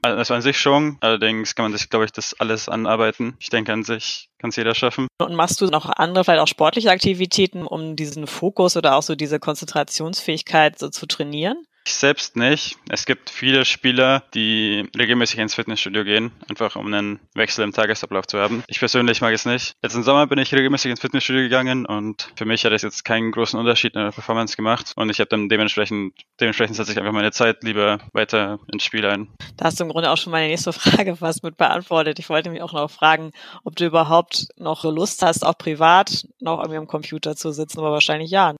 Also 0.04 0.34
an 0.34 0.42
sich 0.42 0.60
schon, 0.60 0.98
allerdings 1.02 1.54
kann 1.54 1.66
man 1.66 1.78
sich, 1.78 1.88
glaube 1.90 2.06
ich, 2.06 2.12
das 2.12 2.34
alles 2.40 2.68
anarbeiten. 2.68 3.36
Ich 3.40 3.50
denke, 3.50 3.72
an 3.72 3.84
sich 3.84 4.30
kann 4.40 4.50
es 4.50 4.56
jeder 4.56 4.74
schaffen. 4.74 5.08
Und 5.20 5.36
machst 5.36 5.62
du 5.62 5.68
noch 5.68 5.86
andere, 5.86 6.24
vielleicht 6.24 6.42
auch 6.42 6.48
sportliche 6.48 6.90
Aktivitäten, 6.90 7.68
um 7.68 7.96
diesen 7.96 8.26
Fokus 8.26 8.76
oder 8.76 8.96
auch 8.96 9.04
so 9.04 9.14
diese 9.14 9.40
Konzentrationsfähigkeit 9.40 10.80
so 10.80 10.90
zu 10.90 11.06
trainieren? 11.06 11.64
Ich 11.86 11.96
selbst 11.96 12.36
nicht. 12.36 12.78
Es 12.90 13.06
gibt 13.06 13.30
viele 13.30 13.66
Spieler, 13.66 14.24
die 14.34 14.88
regelmäßig 14.98 15.40
ins 15.40 15.56
Fitnessstudio 15.56 16.04
gehen, 16.04 16.32
einfach 16.48 16.76
um 16.76 16.88
einen 16.88 17.20
Wechsel 17.34 17.64
im 17.64 17.72
Tagesablauf 17.72 18.28
zu 18.28 18.38
haben. 18.38 18.64
Ich 18.68 18.80
persönlich 18.80 19.22
mag 19.22 19.34
es 19.34 19.46
nicht. 19.46 19.74
Letzten 19.82 20.04
Sommer 20.04 20.28
bin 20.28 20.38
ich 20.38 20.54
regelmäßig 20.54 20.92
ins 20.92 21.00
Fitnessstudio 21.00 21.42
gegangen 21.42 21.86
und 21.88 22.32
für 22.36 22.46
mich 22.46 22.64
hat 22.66 22.74
es 22.74 22.84
jetzt 22.84 23.04
keinen 23.04 23.32
großen 23.32 23.60
Unterschied 23.60 23.96
in 23.96 24.04
der 24.04 24.12
Performance 24.12 24.56
gemacht 24.56 24.94
und 24.96 25.10
ich 25.10 25.20
habe 25.20 25.30
dann 25.30 25.50
dementsprechend, 25.50 26.14
dementsprechend 26.40 26.76
setze 26.76 26.92
ich 26.92 27.00
einfach 27.00 27.14
meine 27.14 27.32
Zeit 27.32 27.64
lieber 27.64 28.00
weiter 28.14 28.60
ins 28.72 28.84
Spiel 28.84 29.06
ein. 29.06 29.30
Da 29.58 29.66
hast 29.66 29.80
du 29.80 29.84
im 29.84 29.90
Grunde 29.90 30.12
auch 30.12 30.18
schon 30.18 30.32
meine 30.32 30.48
nächste 30.48 30.74
Frage 30.74 31.16
fast 31.16 31.44
mit 31.44 31.58
beantwortet. 31.58 32.20
Ich 32.20 32.30
wollte 32.30 32.52
mich 32.52 32.62
auch 32.62 32.74
noch 32.74 32.92
fragen, 32.92 33.32
ob 33.64 33.76
du 33.76 33.86
überhaupt 33.86 34.48
noch 34.58 34.84
Lust 34.84 35.24
hast, 35.24 35.44
auch 35.44 35.58
privat 35.58 36.28
noch 36.40 36.60
irgendwie 36.60 36.78
am 36.78 36.88
Computer 36.88 37.36
zu 37.36 37.52
sitzen, 37.52 37.80
aber 37.80 37.92
wahrscheinlich 37.92 38.30
ja. 38.30 38.56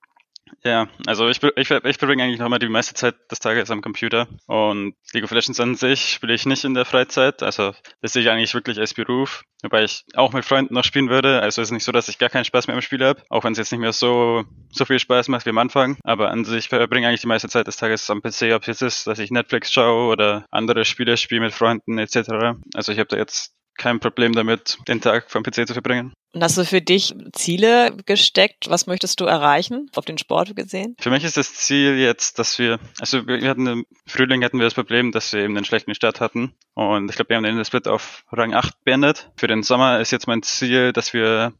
Ja, 0.64 0.88
also 1.06 1.28
ich, 1.28 1.42
ich, 1.42 1.70
ich 1.70 1.96
verbringe 1.96 2.22
eigentlich 2.22 2.38
noch 2.38 2.46
immer 2.46 2.58
die 2.58 2.68
meiste 2.68 2.94
Zeit 2.94 3.14
des 3.30 3.40
Tages 3.40 3.70
am 3.70 3.82
Computer 3.82 4.28
und 4.46 4.94
League 5.12 5.24
of 5.24 5.30
Legends 5.30 5.58
an 5.60 5.74
sich 5.74 6.12
spiele 6.12 6.34
ich 6.34 6.46
nicht 6.46 6.64
in 6.64 6.74
der 6.74 6.84
Freizeit, 6.84 7.42
also 7.42 7.72
das 8.00 8.12
sehe 8.12 8.22
ich 8.22 8.30
eigentlich 8.30 8.54
wirklich 8.54 8.78
als 8.78 8.94
Beruf, 8.94 9.42
wobei 9.62 9.84
ich 9.84 10.04
auch 10.14 10.32
mit 10.32 10.44
Freunden 10.44 10.74
noch 10.74 10.84
spielen 10.84 11.08
würde, 11.08 11.40
also 11.40 11.60
es 11.60 11.68
ist 11.68 11.72
nicht 11.72 11.84
so, 11.84 11.92
dass 11.92 12.08
ich 12.08 12.18
gar 12.18 12.28
keinen 12.28 12.44
Spaß 12.44 12.66
mehr 12.68 12.76
im 12.76 12.82
Spiel 12.82 13.04
habe, 13.04 13.22
auch 13.28 13.44
wenn 13.44 13.52
es 13.52 13.58
jetzt 13.58 13.72
nicht 13.72 13.80
mehr 13.80 13.92
so, 13.92 14.44
so 14.70 14.84
viel 14.84 14.98
Spaß 14.98 15.28
macht 15.28 15.46
wie 15.46 15.50
am 15.50 15.58
Anfang, 15.58 15.96
aber 16.04 16.30
an 16.30 16.44
sich 16.44 16.68
verbringe 16.68 17.08
eigentlich 17.08 17.22
die 17.22 17.26
meiste 17.28 17.48
Zeit 17.48 17.66
des 17.66 17.76
Tages 17.76 18.08
am 18.10 18.22
PC, 18.22 18.52
ob 18.54 18.62
es 18.62 18.66
jetzt 18.66 18.82
ist, 18.82 19.06
dass 19.06 19.18
ich 19.18 19.30
Netflix 19.30 19.72
schaue 19.72 20.12
oder 20.12 20.46
andere 20.50 20.84
Spiele 20.84 21.16
spiele 21.16 21.40
mit 21.40 21.54
Freunden 21.54 21.98
etc. 21.98 22.56
Also 22.74 22.92
ich 22.92 22.98
habe 22.98 23.08
da 23.08 23.16
jetzt 23.16 23.54
kein 23.76 24.00
Problem 24.00 24.32
damit, 24.32 24.78
den 24.88 25.00
Tag 25.00 25.30
vom 25.30 25.42
PC 25.42 25.66
zu 25.66 25.72
verbringen. 25.74 26.12
Und 26.34 26.42
hast 26.42 26.56
du 26.56 26.64
für 26.64 26.80
dich 26.80 27.14
Ziele 27.32 27.94
gesteckt? 28.06 28.70
Was 28.70 28.86
möchtest 28.86 29.20
du 29.20 29.26
erreichen, 29.26 29.90
auf 29.94 30.06
den 30.06 30.16
Sport 30.16 30.56
gesehen? 30.56 30.96
Für 30.98 31.10
mich 31.10 31.24
ist 31.24 31.36
das 31.36 31.54
Ziel 31.54 31.98
jetzt, 31.98 32.38
dass 32.38 32.58
wir, 32.58 32.78
also 33.00 33.26
wir 33.26 33.48
hatten 33.48 33.66
im 33.66 33.86
Frühling 34.06 34.42
hatten 34.42 34.58
wir 34.58 34.64
das 34.64 34.74
Problem, 34.74 35.12
dass 35.12 35.32
wir 35.32 35.40
eben 35.42 35.56
einen 35.56 35.66
schlechten 35.66 35.94
Start 35.94 36.20
hatten. 36.20 36.54
Und 36.74 37.10
ich 37.10 37.16
glaube, 37.16 37.30
wir 37.30 37.36
haben 37.36 37.44
den 37.44 37.64
Split 37.64 37.86
auf 37.86 38.24
Rang 38.32 38.54
8 38.54 38.82
beendet. 38.84 39.30
Für 39.36 39.46
den 39.46 39.62
Sommer 39.62 40.00
ist 40.00 40.10
jetzt 40.10 40.26
mein 40.26 40.42
Ziel, 40.42 40.92
dass 40.92 41.12
wir 41.12 41.52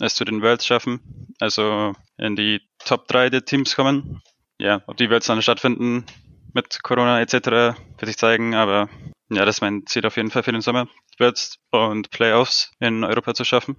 es 0.00 0.14
zu 0.14 0.24
den 0.24 0.42
Worlds 0.42 0.66
schaffen, 0.66 1.34
also 1.40 1.94
in 2.18 2.36
die 2.36 2.60
Top 2.84 3.08
3 3.08 3.30
der 3.30 3.44
Teams 3.44 3.74
kommen. 3.74 4.22
Ja, 4.58 4.82
ob 4.86 4.98
die 4.98 5.08
Worlds 5.08 5.26
dann 5.26 5.40
stattfinden 5.40 6.04
mit 6.52 6.82
Corona 6.82 7.20
etc. 7.20 7.32
wird 7.32 8.06
sich 8.06 8.18
zeigen, 8.18 8.54
aber 8.54 8.88
ja, 9.30 9.44
das 9.44 9.56
ist 9.56 9.60
mein 9.60 9.86
Ziel 9.86 10.04
auf 10.06 10.16
jeden 10.16 10.30
Fall 10.30 10.42
für 10.42 10.52
den 10.52 10.60
Sommer. 10.60 10.88
Worlds 11.20 11.58
und 11.70 12.10
Playoffs 12.10 12.72
in 12.80 13.04
Europa 13.04 13.34
zu 13.34 13.44
schaffen. 13.44 13.76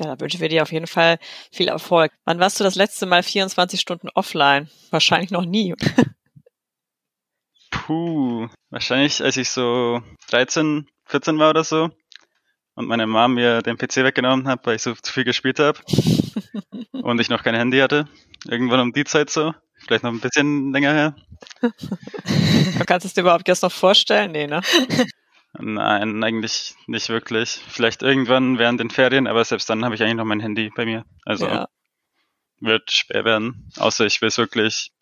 Ja, 0.00 0.06
da 0.06 0.20
wünschen 0.20 0.40
wir 0.40 0.48
dir 0.48 0.62
auf 0.62 0.72
jeden 0.72 0.86
Fall 0.86 1.18
viel 1.50 1.68
Erfolg. 1.68 2.12
Wann 2.24 2.40
warst 2.40 2.58
du 2.58 2.64
das 2.64 2.74
letzte 2.74 3.06
Mal 3.06 3.22
24 3.22 3.80
Stunden 3.80 4.08
offline? 4.14 4.68
Wahrscheinlich 4.90 5.30
noch 5.30 5.44
nie. 5.44 5.74
Puh, 7.70 8.48
wahrscheinlich 8.70 9.22
als 9.22 9.36
ich 9.36 9.50
so 9.50 10.02
13, 10.30 10.88
14 11.06 11.38
war 11.38 11.50
oder 11.50 11.64
so 11.64 11.90
und 12.74 12.86
meine 12.86 13.06
Mom 13.06 13.34
mir 13.34 13.62
den 13.62 13.76
PC 13.76 13.98
weggenommen 13.98 14.48
hat, 14.48 14.66
weil 14.66 14.76
ich 14.76 14.82
so 14.82 14.94
zu 14.94 15.12
viel 15.12 15.24
gespielt 15.24 15.58
habe 15.58 15.78
und 16.92 17.20
ich 17.20 17.28
noch 17.28 17.42
kein 17.42 17.54
Handy 17.54 17.78
hatte. 17.78 18.08
Irgendwann 18.46 18.80
um 18.80 18.92
die 18.92 19.04
Zeit 19.04 19.30
so. 19.30 19.54
Vielleicht 19.78 20.04
noch 20.04 20.12
ein 20.12 20.20
bisschen 20.20 20.72
länger 20.72 20.92
her. 20.92 21.16
du 21.60 22.84
kannst 22.86 23.04
es 23.04 23.14
dir 23.14 23.22
überhaupt 23.22 23.48
erst 23.48 23.62
noch 23.62 23.72
vorstellen? 23.72 24.32
Nee, 24.32 24.46
ne? 24.46 24.62
Nein, 25.58 26.24
eigentlich 26.24 26.74
nicht 26.86 27.08
wirklich. 27.08 27.60
Vielleicht 27.68 28.02
irgendwann 28.02 28.58
während 28.58 28.80
den 28.80 28.90
Ferien, 28.90 29.26
aber 29.26 29.44
selbst 29.44 29.68
dann 29.68 29.84
habe 29.84 29.94
ich 29.94 30.02
eigentlich 30.02 30.16
noch 30.16 30.24
mein 30.24 30.40
Handy 30.40 30.70
bei 30.74 30.86
mir. 30.86 31.04
Also 31.24 31.46
ja. 31.46 31.68
wird 32.60 32.90
schwer 32.90 33.24
werden. 33.24 33.70
Außer 33.76 34.06
ich 34.06 34.20
will 34.22 34.28
es 34.28 34.38
wirklich 34.38 34.92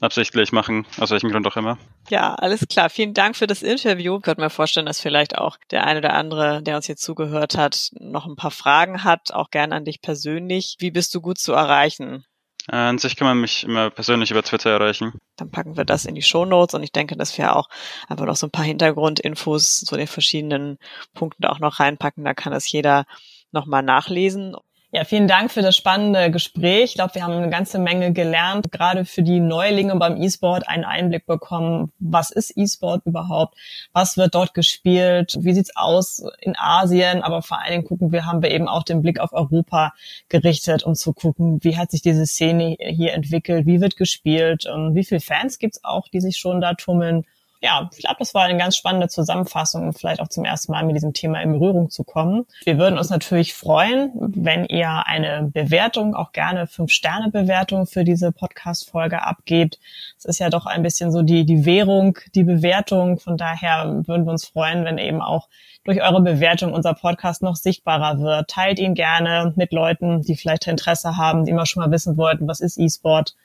absichtlich 0.00 0.52
machen, 0.52 0.86
aus 0.98 1.10
welchem 1.10 1.30
Grund 1.30 1.46
auch 1.46 1.56
immer. 1.56 1.78
Ja, 2.08 2.34
alles 2.34 2.66
klar. 2.68 2.88
Vielen 2.90 3.12
Dank 3.12 3.36
für 3.36 3.46
das 3.46 3.62
Interview. 3.62 4.16
Ich 4.16 4.22
könnte 4.22 4.40
mir 4.40 4.50
vorstellen, 4.50 4.86
dass 4.86 5.00
vielleicht 5.00 5.36
auch 5.36 5.58
der 5.70 5.84
eine 5.84 5.98
oder 5.98 6.14
andere, 6.14 6.62
der 6.62 6.76
uns 6.76 6.86
hier 6.86 6.96
zugehört 6.96 7.56
hat, 7.56 7.90
noch 7.98 8.26
ein 8.26 8.36
paar 8.36 8.50
Fragen 8.50 9.04
hat, 9.04 9.32
auch 9.32 9.50
gern 9.50 9.72
an 9.72 9.84
dich 9.84 10.00
persönlich. 10.00 10.76
Wie 10.78 10.90
bist 10.90 11.14
du 11.14 11.20
gut 11.20 11.38
zu 11.38 11.52
erreichen? 11.52 12.24
Äh, 12.68 12.76
an 12.76 12.98
sich 12.98 13.16
kann 13.16 13.26
man 13.26 13.40
mich 13.40 13.64
immer 13.64 13.90
persönlich 13.90 14.30
über 14.30 14.42
Twitter 14.42 14.70
erreichen. 14.70 15.12
Dann 15.36 15.50
packen 15.50 15.76
wir 15.76 15.84
das 15.84 16.04
in 16.04 16.14
die 16.14 16.22
Show 16.22 16.44
Notes 16.44 16.74
und 16.74 16.82
ich 16.82 16.92
denke, 16.92 17.16
dass 17.16 17.36
wir 17.36 17.56
auch 17.56 17.68
einfach 18.08 18.26
noch 18.26 18.36
so 18.36 18.46
ein 18.46 18.52
paar 18.52 18.64
Hintergrundinfos 18.64 19.80
zu 19.80 19.96
den 19.96 20.06
verschiedenen 20.06 20.78
Punkten 21.14 21.44
auch 21.46 21.58
noch 21.58 21.80
reinpacken. 21.80 22.24
Da 22.24 22.34
kann 22.34 22.52
das 22.52 22.70
jeder 22.70 23.04
nochmal 23.50 23.82
nachlesen. 23.82 24.54
Ja, 24.94 25.04
vielen 25.04 25.26
Dank 25.26 25.50
für 25.50 25.62
das 25.62 25.74
spannende 25.74 26.30
Gespräch. 26.30 26.90
Ich 26.90 26.94
glaube, 26.96 27.14
wir 27.14 27.22
haben 27.22 27.32
eine 27.32 27.48
ganze 27.48 27.78
Menge 27.78 28.12
gelernt, 28.12 28.70
gerade 28.70 29.06
für 29.06 29.22
die 29.22 29.40
Neulinge 29.40 29.96
beim 29.96 30.20
E-Sport 30.20 30.68
einen 30.68 30.84
Einblick 30.84 31.24
bekommen. 31.24 31.92
Was 31.98 32.30
ist 32.30 32.54
E-Sport 32.58 33.06
überhaupt? 33.06 33.56
Was 33.94 34.18
wird 34.18 34.34
dort 34.34 34.52
gespielt? 34.52 35.38
Wie 35.40 35.54
sieht's 35.54 35.74
aus 35.76 36.22
in 36.40 36.56
Asien? 36.58 37.22
Aber 37.22 37.40
vor 37.40 37.58
allen 37.58 37.70
Dingen 37.70 37.84
gucken 37.86 38.12
wir, 38.12 38.26
haben 38.26 38.42
wir 38.42 38.50
eben 38.50 38.68
auch 38.68 38.82
den 38.82 39.00
Blick 39.00 39.18
auf 39.18 39.32
Europa 39.32 39.94
gerichtet, 40.28 40.82
um 40.82 40.94
zu 40.94 41.14
gucken, 41.14 41.64
wie 41.64 41.78
hat 41.78 41.90
sich 41.90 42.02
diese 42.02 42.26
Szene 42.26 42.76
hier 42.78 43.14
entwickelt? 43.14 43.64
Wie 43.64 43.80
wird 43.80 43.96
gespielt? 43.96 44.64
Wie 44.66 45.04
viele 45.04 45.22
Fans 45.22 45.58
gibt's 45.58 45.82
auch, 45.84 46.08
die 46.08 46.20
sich 46.20 46.36
schon 46.36 46.60
da 46.60 46.74
tummeln? 46.74 47.24
Ja, 47.62 47.88
ich 47.92 48.00
glaube, 48.00 48.16
das 48.18 48.34
war 48.34 48.42
eine 48.42 48.58
ganz 48.58 48.76
spannende 48.76 49.08
Zusammenfassung, 49.08 49.84
um 49.84 49.92
vielleicht 49.92 50.20
auch 50.20 50.26
zum 50.26 50.44
ersten 50.44 50.72
Mal 50.72 50.84
mit 50.84 50.96
diesem 50.96 51.12
Thema 51.12 51.40
in 51.40 51.52
Berührung 51.52 51.90
zu 51.90 52.02
kommen. 52.02 52.44
Wir 52.64 52.76
würden 52.76 52.98
uns 52.98 53.08
natürlich 53.08 53.54
freuen, 53.54 54.10
wenn 54.14 54.64
ihr 54.64 55.06
eine 55.06 55.48
Bewertung, 55.52 56.16
auch 56.16 56.32
gerne 56.32 56.66
Fünf-Sterne-Bewertung 56.66 57.86
für 57.86 58.02
diese 58.02 58.32
Podcast-Folge 58.32 59.22
abgebt. 59.22 59.78
Es 60.18 60.24
ist 60.24 60.40
ja 60.40 60.50
doch 60.50 60.66
ein 60.66 60.82
bisschen 60.82 61.12
so 61.12 61.22
die, 61.22 61.46
die 61.46 61.64
Währung, 61.64 62.18
die 62.34 62.42
Bewertung. 62.42 63.20
Von 63.20 63.36
daher 63.36 64.02
würden 64.08 64.26
wir 64.26 64.32
uns 64.32 64.46
freuen, 64.46 64.84
wenn 64.84 64.98
eben 64.98 65.22
auch 65.22 65.48
durch 65.84 66.02
eure 66.02 66.20
Bewertung 66.20 66.72
unser 66.72 66.94
Podcast 66.94 67.42
noch 67.42 67.54
sichtbarer 67.54 68.18
wird. 68.18 68.50
Teilt 68.50 68.80
ihn 68.80 68.94
gerne 68.94 69.52
mit 69.54 69.72
Leuten, 69.72 70.22
die 70.22 70.34
vielleicht 70.34 70.66
Interesse 70.66 71.16
haben, 71.16 71.44
die 71.44 71.52
immer 71.52 71.66
schon 71.66 71.84
mal 71.84 71.92
wissen 71.92 72.16
wollten, 72.16 72.48
was 72.48 72.58
ist 72.58 72.76
E-Sport. 72.76 73.36